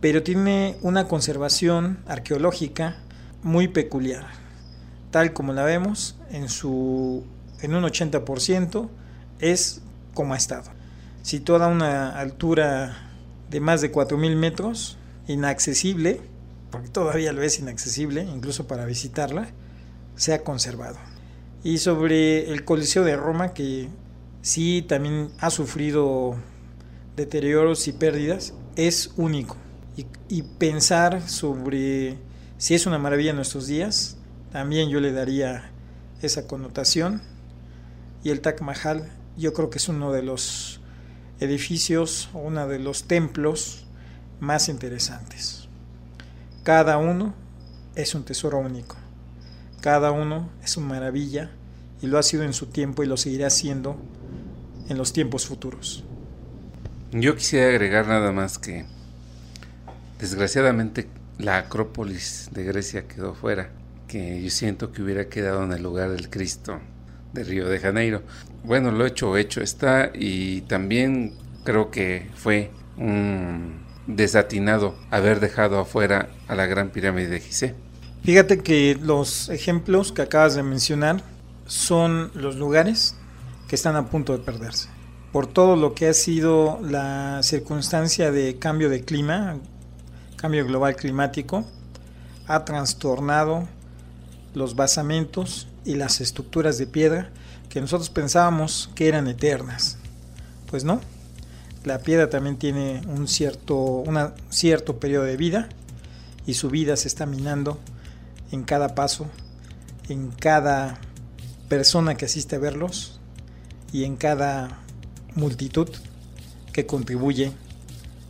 pero 0.00 0.22
tiene 0.22 0.76
una 0.82 1.08
conservación 1.08 1.98
arqueológica 2.06 2.96
muy 3.42 3.68
peculiar. 3.68 4.26
Tal 5.10 5.32
como 5.32 5.52
la 5.52 5.64
vemos, 5.64 6.16
en, 6.30 6.48
su, 6.48 7.24
en 7.62 7.74
un 7.74 7.82
80% 7.82 8.88
es 9.40 9.80
como 10.14 10.34
ha 10.34 10.36
estado. 10.36 10.70
Situada 11.22 11.66
a 11.66 11.68
una 11.68 12.18
altura 12.18 13.10
de 13.50 13.60
más 13.60 13.80
de 13.80 13.90
4.000 13.90 14.36
metros, 14.36 14.98
inaccesible, 15.26 16.20
porque 16.70 16.88
todavía 16.88 17.32
lo 17.32 17.42
es 17.42 17.58
inaccesible, 17.58 18.22
incluso 18.22 18.66
para 18.66 18.84
visitarla, 18.84 19.48
se 20.18 20.34
ha 20.34 20.44
conservado. 20.44 20.98
Y 21.64 21.78
sobre 21.78 22.50
el 22.50 22.64
Coliseo 22.64 23.04
de 23.04 23.16
Roma, 23.16 23.54
que 23.54 23.88
sí 24.42 24.84
también 24.86 25.30
ha 25.38 25.50
sufrido 25.50 26.36
deterioros 27.16 27.88
y 27.88 27.92
pérdidas, 27.92 28.52
es 28.76 29.12
único. 29.16 29.56
Y, 30.28 30.42
pensar 30.42 31.28
sobre 31.28 32.18
si 32.56 32.74
es 32.74 32.86
una 32.86 32.98
maravilla 32.98 33.30
en 33.30 33.36
nuestros 33.36 33.66
días, 33.66 34.16
también 34.52 34.90
yo 34.90 35.00
le 35.00 35.12
daría 35.12 35.72
esa 36.22 36.46
connotación. 36.46 37.20
Y 38.22 38.30
el 38.30 38.40
Taj 38.40 38.60
Mahal 38.60 39.10
yo 39.36 39.52
creo 39.52 39.70
que 39.70 39.78
es 39.78 39.88
uno 39.88 40.12
de 40.12 40.22
los 40.22 40.80
edificios 41.40 42.28
o 42.32 42.38
uno 42.38 42.68
de 42.68 42.78
los 42.78 43.04
templos 43.04 43.86
más 44.38 44.68
interesantes. 44.68 45.68
Cada 46.62 46.98
uno 46.98 47.34
es 47.96 48.14
un 48.14 48.24
tesoro 48.24 48.58
único. 48.58 48.97
Cada 49.88 50.10
uno 50.10 50.50
es 50.62 50.76
una 50.76 50.88
maravilla 50.88 51.50
y 52.02 52.08
lo 52.08 52.18
ha 52.18 52.22
sido 52.22 52.42
en 52.42 52.52
su 52.52 52.66
tiempo 52.66 53.02
y 53.02 53.06
lo 53.06 53.16
seguirá 53.16 53.48
siendo 53.48 53.96
en 54.90 54.98
los 54.98 55.14
tiempos 55.14 55.46
futuros. 55.46 56.04
Yo 57.10 57.34
quisiera 57.34 57.70
agregar 57.70 58.06
nada 58.06 58.30
más 58.30 58.58
que 58.58 58.84
desgraciadamente 60.20 61.08
la 61.38 61.56
Acrópolis 61.56 62.50
de 62.52 62.64
Grecia 62.64 63.08
quedó 63.08 63.32
fuera, 63.32 63.70
que 64.08 64.42
yo 64.42 64.50
siento 64.50 64.92
que 64.92 65.00
hubiera 65.00 65.30
quedado 65.30 65.64
en 65.64 65.72
el 65.72 65.82
lugar 65.82 66.10
del 66.10 66.28
Cristo 66.28 66.80
de 67.32 67.44
Río 67.44 67.66
de 67.66 67.78
Janeiro. 67.78 68.24
Bueno, 68.64 68.90
lo 68.90 69.06
hecho, 69.06 69.38
hecho 69.38 69.62
está 69.62 70.10
y 70.14 70.60
también 70.68 71.32
creo 71.64 71.90
que 71.90 72.28
fue 72.34 72.70
un 72.98 73.86
desatinado 74.06 74.98
haber 75.10 75.40
dejado 75.40 75.78
afuera 75.78 76.28
a 76.46 76.54
la 76.54 76.66
Gran 76.66 76.90
Pirámide 76.90 77.28
de 77.28 77.40
Gizeh. 77.40 77.87
Fíjate 78.22 78.58
que 78.58 78.98
los 79.00 79.48
ejemplos 79.48 80.12
que 80.12 80.22
acabas 80.22 80.54
de 80.54 80.62
mencionar 80.62 81.22
son 81.66 82.30
los 82.34 82.56
lugares 82.56 83.14
que 83.68 83.76
están 83.76 83.96
a 83.96 84.08
punto 84.08 84.32
de 84.32 84.38
perderse. 84.38 84.88
Por 85.32 85.46
todo 85.46 85.76
lo 85.76 85.94
que 85.94 86.08
ha 86.08 86.14
sido 86.14 86.80
la 86.82 87.40
circunstancia 87.42 88.30
de 88.32 88.58
cambio 88.58 88.88
de 88.88 89.04
clima, 89.04 89.58
cambio 90.36 90.64
global 90.66 90.96
climático 90.96 91.66
ha 92.46 92.64
trastornado 92.64 93.68
los 94.54 94.74
basamentos 94.74 95.68
y 95.84 95.94
las 95.94 96.20
estructuras 96.20 96.78
de 96.78 96.86
piedra 96.86 97.30
que 97.68 97.80
nosotros 97.80 98.08
pensábamos 98.10 98.90
que 98.94 99.08
eran 99.08 99.28
eternas. 99.28 99.98
Pues 100.70 100.84
no, 100.84 101.00
la 101.84 101.98
piedra 102.00 102.30
también 102.30 102.56
tiene 102.56 103.02
un 103.06 103.28
cierto, 103.28 103.76
una, 103.76 104.34
cierto 104.48 104.98
periodo 104.98 105.24
de 105.24 105.36
vida 105.36 105.68
y 106.46 106.54
su 106.54 106.70
vida 106.70 106.96
se 106.96 107.08
está 107.08 107.26
minando 107.26 107.78
en 108.50 108.64
cada 108.64 108.94
paso, 108.94 109.26
en 110.08 110.30
cada 110.30 111.00
persona 111.68 112.16
que 112.16 112.24
asiste 112.24 112.56
a 112.56 112.58
verlos 112.58 113.20
y 113.92 114.04
en 114.04 114.16
cada 114.16 114.80
multitud 115.34 115.88
que 116.72 116.86
contribuye 116.86 117.52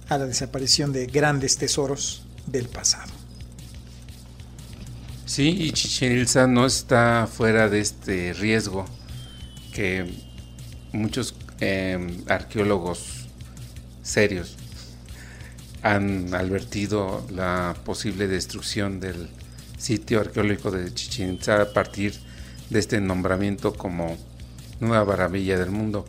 a 0.09 0.19
la 0.19 0.27
desaparición 0.27 0.93
de 0.93 1.07
grandes 1.07 1.57
tesoros 1.59 2.23
del 2.47 2.69
pasado. 2.69 3.13
Sí, 5.27 5.49
y 5.61 5.73
Chichen 5.73 6.55
no 6.55 6.67
está 6.67 7.29
fuera 7.31 7.69
de 7.69 7.81
este 7.81 8.33
riesgo 8.33 8.87
que 9.73 10.11
muchos 10.93 11.35
em, 11.61 12.25
arqueólogos 12.29 13.27
serios 14.03 14.57
han 15.83 16.35
advertido 16.35 17.27
la 17.31 17.77
posible 17.85 18.27
destrucción 18.27 19.01
del 19.01 19.29
sitio 19.79 20.21
arqueológico 20.21 20.71
de 20.71 20.93
Chichen 20.93 21.35
Itza 21.35 21.63
a 21.63 21.73
partir 21.73 22.15
de 22.69 22.79
este 22.79 23.01
nombramiento 23.01 23.73
como 23.73 24.17
nueva 24.81 25.05
maravilla 25.05 25.59
del 25.59 25.71
mundo. 25.71 26.05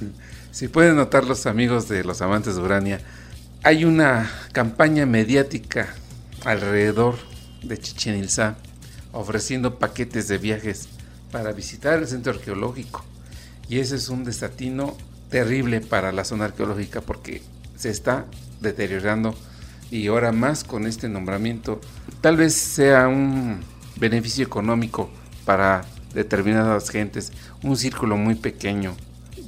si 0.52 0.68
pueden 0.68 0.96
notar 0.96 1.24
los 1.24 1.46
amigos 1.46 1.88
de 1.88 2.04
los 2.04 2.22
amantes 2.22 2.56
de 2.56 2.62
Urania, 2.62 3.00
hay 3.62 3.84
una 3.84 4.30
campaña 4.52 5.06
mediática 5.06 5.94
alrededor 6.44 7.16
de 7.62 7.78
Chichen 7.78 8.22
Itza 8.22 8.56
ofreciendo 9.12 9.78
paquetes 9.78 10.28
de 10.28 10.38
viajes 10.38 10.88
para 11.30 11.52
visitar 11.52 11.98
el 11.98 12.08
centro 12.08 12.32
arqueológico. 12.32 13.04
Y 13.68 13.78
ese 13.78 13.96
es 13.96 14.08
un 14.08 14.24
desatino 14.24 14.96
terrible 15.30 15.80
para 15.80 16.12
la 16.12 16.24
zona 16.24 16.46
arqueológica 16.46 17.00
porque 17.00 17.42
se 17.76 17.90
está 17.90 18.26
deteriorando 18.60 19.34
y 19.92 20.08
ahora 20.08 20.32
más 20.32 20.64
con 20.64 20.88
este 20.88 21.08
nombramiento. 21.08 21.80
Tal 22.20 22.36
vez 22.36 22.54
sea 22.54 23.06
un 23.06 23.60
beneficio 23.94 24.44
económico 24.44 25.08
para 25.44 25.84
determinadas 26.12 26.90
gentes, 26.90 27.32
un 27.62 27.76
círculo 27.76 28.16
muy 28.16 28.34
pequeño 28.34 28.96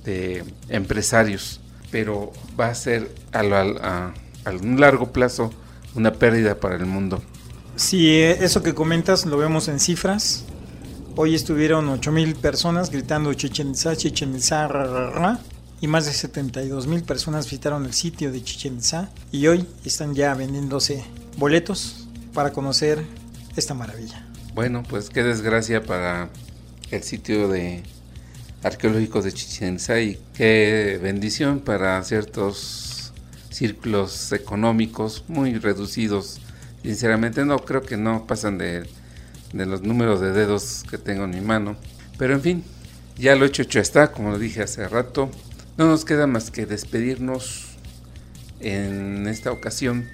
de 0.04 0.44
empresarios 0.68 1.60
pero 1.94 2.32
va 2.58 2.70
a 2.70 2.74
ser 2.74 3.08
a, 3.32 4.12
un 4.60 4.80
largo 4.80 5.12
plazo 5.12 5.52
una 5.94 6.12
pérdida 6.12 6.56
para 6.56 6.74
el 6.74 6.86
mundo. 6.86 7.22
Sí, 7.76 8.18
eso 8.18 8.64
que 8.64 8.74
comentas 8.74 9.26
lo 9.26 9.36
vemos 9.36 9.68
en 9.68 9.78
cifras. 9.78 10.44
Hoy 11.14 11.36
estuvieron 11.36 11.86
8.000 11.86 12.34
personas 12.34 12.90
gritando 12.90 13.32
Chichen 13.32 13.70
Itza, 13.70 13.94
Chichen 13.94 14.34
Itza, 14.34 14.66
ra, 14.66 14.88
ra, 14.88 15.10
ra, 15.10 15.38
y 15.84 15.86
más 15.86 16.06
de 16.06 16.12
72.000 16.12 17.04
personas 17.04 17.44
visitaron 17.44 17.84
el 17.84 17.92
sitio 17.92 18.32
de 18.32 18.42
Chichen 18.42 18.76
Itza 18.76 19.10
y 19.30 19.48
hoy 19.48 19.66
están 19.84 20.14
ya 20.14 20.32
vendiéndose 20.32 21.04
boletos 21.36 22.08
para 22.32 22.54
conocer 22.54 23.04
esta 23.54 23.74
maravilla. 23.74 24.26
Bueno, 24.54 24.82
pues 24.88 25.10
qué 25.10 25.22
desgracia 25.22 25.82
para 25.82 26.30
el 26.90 27.02
sitio 27.02 27.48
de 27.48 27.82
arqueológico 28.62 29.20
de 29.20 29.34
Chichen 29.34 29.74
Itza 29.74 30.00
y 30.00 30.18
qué 30.32 30.98
bendición 31.02 31.60
para 31.60 32.02
ciertos 32.02 33.12
círculos 33.50 34.32
económicos 34.32 35.24
muy 35.28 35.58
reducidos. 35.58 36.40
Sinceramente 36.82 37.44
no 37.44 37.58
creo 37.58 37.82
que 37.82 37.98
no 37.98 38.26
pasan 38.26 38.56
de 38.56 38.88
de 39.52 39.66
los 39.66 39.82
números 39.82 40.22
de 40.22 40.32
dedos 40.32 40.82
que 40.90 40.96
tengo 40.96 41.24
en 41.24 41.30
mi 41.30 41.42
mano. 41.42 41.76
Pero 42.16 42.32
en 42.32 42.40
fin, 42.40 42.64
ya 43.18 43.36
lo 43.36 43.44
hecho, 43.44 43.60
hecho 43.60 43.80
está, 43.80 44.12
como 44.12 44.30
lo 44.30 44.38
dije 44.38 44.62
hace 44.62 44.88
rato. 44.88 45.30
No 45.76 45.86
nos 45.86 46.04
queda 46.04 46.26
más 46.26 46.50
que 46.50 46.66
despedirnos 46.66 47.76
en 48.60 49.26
esta 49.26 49.50
ocasión 49.52 50.08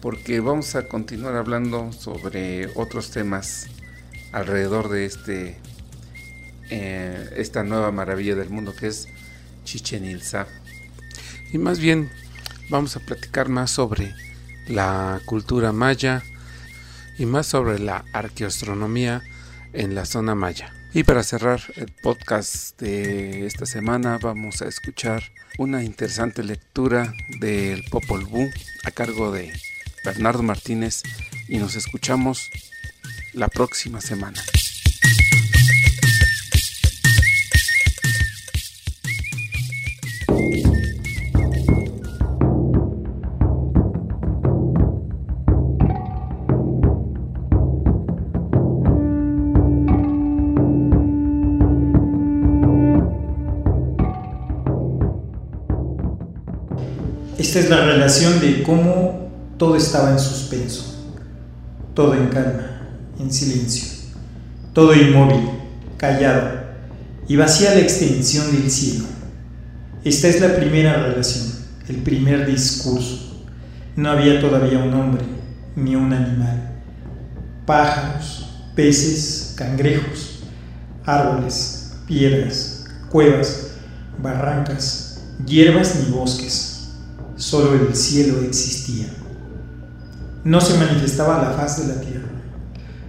porque 0.00 0.40
vamos 0.40 0.74
a 0.74 0.88
continuar 0.88 1.36
hablando 1.36 1.92
sobre 1.92 2.68
otros 2.74 3.10
temas 3.10 3.66
alrededor 4.32 4.88
de 4.88 5.04
este 5.06 5.58
eh, 6.70 7.30
esta 7.36 7.62
nueva 7.64 7.92
maravilla 7.92 8.34
del 8.34 8.50
mundo 8.50 8.74
que 8.74 8.86
es 8.86 9.08
Chichen 9.64 10.04
Itza. 10.04 10.46
Y 11.52 11.58
más 11.58 11.78
bien 11.78 12.10
vamos 12.70 12.96
a 12.96 13.00
platicar 13.00 13.48
más 13.48 13.70
sobre 13.70 14.14
la 14.66 15.20
cultura 15.26 15.72
maya, 15.72 16.22
y 17.18 17.26
más 17.26 17.46
sobre 17.46 17.78
la 17.78 18.04
arqueoastronomía 18.12 19.22
en 19.72 19.94
la 19.94 20.04
zona 20.04 20.34
maya. 20.34 20.72
Y 20.96 21.02
para 21.02 21.24
cerrar 21.24 21.60
el 21.74 21.90
podcast 21.90 22.80
de 22.80 23.46
esta 23.46 23.66
semana 23.66 24.16
vamos 24.22 24.62
a 24.62 24.68
escuchar 24.68 25.24
una 25.58 25.82
interesante 25.82 26.44
lectura 26.44 27.12
del 27.40 27.82
Popol 27.90 28.24
Vuh 28.26 28.48
a 28.84 28.92
cargo 28.92 29.32
de 29.32 29.52
Bernardo 30.04 30.44
Martínez 30.44 31.02
y 31.48 31.58
nos 31.58 31.74
escuchamos 31.74 32.48
la 33.32 33.48
próxima 33.48 34.00
semana. 34.00 34.40
Esta 57.54 57.66
es 57.66 57.70
la 57.70 57.86
relación 57.86 58.40
de 58.40 58.64
cómo 58.64 59.30
todo 59.58 59.76
estaba 59.76 60.10
en 60.10 60.18
suspenso, 60.18 61.04
todo 61.94 62.12
en 62.14 62.26
calma, 62.26 62.80
en 63.20 63.32
silencio, 63.32 64.10
todo 64.72 64.92
inmóvil, 64.92 65.50
callado 65.96 66.50
y 67.28 67.36
vacía 67.36 67.74
la 67.74 67.78
extensión 67.78 68.50
del 68.50 68.68
cielo. 68.68 69.04
Esta 70.02 70.26
es 70.26 70.40
la 70.40 70.56
primera 70.56 70.94
relación, 70.94 71.44
el 71.88 71.98
primer 71.98 72.44
discurso. 72.44 73.44
No 73.94 74.10
había 74.10 74.40
todavía 74.40 74.80
un 74.80 74.92
hombre 74.92 75.22
ni 75.76 75.94
un 75.94 76.12
animal. 76.12 76.72
Pájaros, 77.66 78.48
peces, 78.74 79.54
cangrejos, 79.56 80.40
árboles, 81.04 81.92
piedras, 82.08 82.86
cuevas, 83.08 83.74
barrancas, 84.20 85.20
hierbas 85.46 85.94
ni 86.00 86.10
bosques 86.10 86.73
solo 87.44 87.74
el 87.74 87.94
cielo 87.94 88.40
existía. 88.40 89.06
No 90.44 90.62
se 90.62 90.78
manifestaba 90.78 91.42
la 91.42 91.50
faz 91.50 91.86
de 91.86 91.94
la 91.94 92.00
tierra, 92.00 92.30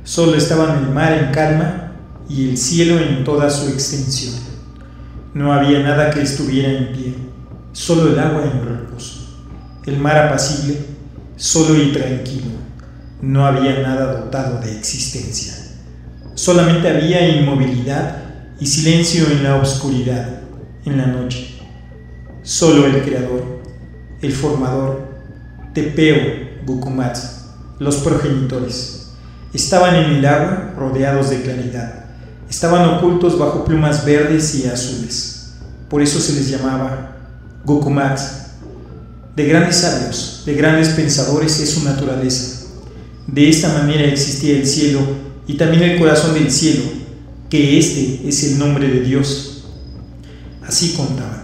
solo 0.04 0.36
estaban 0.36 0.84
el 0.84 0.90
mar 0.92 1.14
en 1.14 1.32
calma 1.32 1.94
y 2.28 2.50
el 2.50 2.58
cielo 2.58 3.00
en 3.00 3.24
toda 3.24 3.50
su 3.50 3.70
extensión. 3.70 4.36
No 5.34 5.54
había 5.54 5.80
nada 5.80 6.10
que 6.10 6.22
estuviera 6.22 6.70
en 6.70 6.92
pie, 6.92 7.16
solo 7.72 8.12
el 8.12 8.20
agua 8.20 8.44
en 8.44 8.66
reposo, 8.66 9.46
el 9.86 10.00
mar 10.00 10.18
apacible, 10.18 10.80
solo 11.38 11.82
y 11.82 11.94
tranquilo. 11.94 12.52
No 13.22 13.46
había 13.46 13.82
nada 13.82 14.20
dotado 14.20 14.60
de 14.60 14.78
existencia. 14.78 15.54
Solamente 16.34 16.90
había 16.90 17.26
inmovilidad 17.38 18.18
y 18.60 18.66
silencio 18.66 19.28
en 19.32 19.44
la 19.44 19.56
oscuridad, 19.56 20.42
en 20.84 20.98
la 20.98 21.08
noche. 21.08 21.58
Solo 22.44 22.86
el 22.86 23.02
Creador 23.02 23.55
el 24.26 24.34
formador, 24.34 25.08
Tepeo, 25.74 26.18
Bukumat, 26.66 27.18
los 27.80 27.98
progenitores. 27.98 29.12
Estaban 29.54 29.96
en 29.96 30.16
el 30.16 30.26
agua 30.26 30.74
rodeados 30.78 31.30
de 31.30 31.42
claridad. 31.42 32.06
Estaban 32.50 32.90
ocultos 32.90 33.38
bajo 33.38 33.66
plumas 33.66 34.06
verdes 34.06 34.56
y 34.56 34.68
azules. 34.68 35.54
Por 35.90 36.02
eso 36.02 36.20
se 36.20 36.34
les 36.34 36.50
llamaba 36.50 37.18
Gukumat. 37.64 38.20
De 39.36 39.46
grandes 39.46 39.78
sabios, 39.78 40.44
de 40.46 40.54
grandes 40.54 40.90
pensadores 40.90 41.60
es 41.60 41.72
su 41.72 41.84
naturaleza. 41.84 42.68
De 43.28 43.50
esta 43.50 43.70
manera 43.74 44.04
existía 44.04 44.58
el 44.58 44.66
cielo 44.66 45.02
y 45.48 45.56
también 45.56 45.84
el 45.84 46.00
corazón 46.00 46.34
del 46.34 46.50
cielo, 46.52 46.84
que 47.50 47.78
este 47.78 48.28
es 48.28 48.44
el 48.44 48.60
nombre 48.60 48.88
de 48.88 49.02
Dios. 49.02 49.66
Así 50.66 50.94
contaban. 50.94 51.44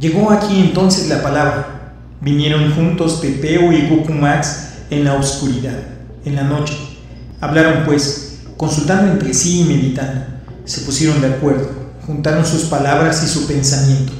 Llegó 0.00 0.30
aquí 0.30 0.60
entonces 0.60 1.08
la 1.08 1.22
palabra, 1.22 1.73
Vinieron 2.24 2.72
juntos 2.72 3.20
Tepeo 3.20 3.70
y 3.70 3.86
Gucumax 3.86 4.68
en 4.88 5.04
la 5.04 5.12
oscuridad, 5.14 5.78
en 6.24 6.36
la 6.36 6.44
noche. 6.44 6.74
Hablaron 7.38 7.84
pues, 7.84 8.38
consultando 8.56 9.12
entre 9.12 9.34
sí 9.34 9.60
y 9.60 9.64
meditando. 9.64 10.24
Se 10.64 10.80
pusieron 10.80 11.20
de 11.20 11.26
acuerdo, 11.26 11.68
juntaron 12.06 12.46
sus 12.46 12.62
palabras 12.64 13.22
y 13.22 13.26
su 13.26 13.46
pensamiento. 13.46 14.14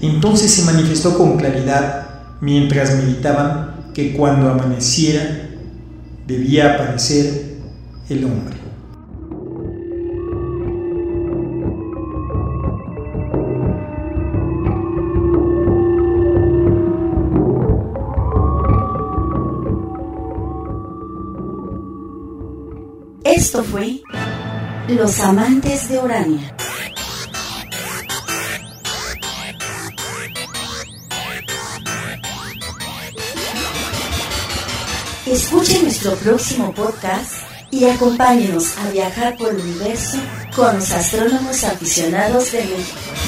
Entonces 0.00 0.52
se 0.52 0.64
manifestó 0.64 1.18
con 1.18 1.36
claridad, 1.36 2.06
mientras 2.40 2.96
meditaban, 2.96 3.90
que 3.92 4.14
cuando 4.14 4.48
amaneciera 4.48 5.50
debía 6.26 6.74
aparecer 6.74 7.58
el 8.08 8.24
hombre. 8.24 8.63
Los 24.86 25.18
Amantes 25.18 25.88
de 25.88 25.98
Orania. 25.98 26.54
Escuche 35.26 35.82
nuestro 35.82 36.14
próximo 36.14 36.72
podcast 36.72 37.32
y 37.72 37.86
acompáñenos 37.86 38.78
a 38.78 38.90
viajar 38.90 39.36
por 39.36 39.48
el 39.48 39.60
universo 39.60 40.18
con 40.54 40.76
los 40.76 40.92
astrónomos 40.92 41.64
aficionados 41.64 42.52
de 42.52 42.58
México. 42.58 43.23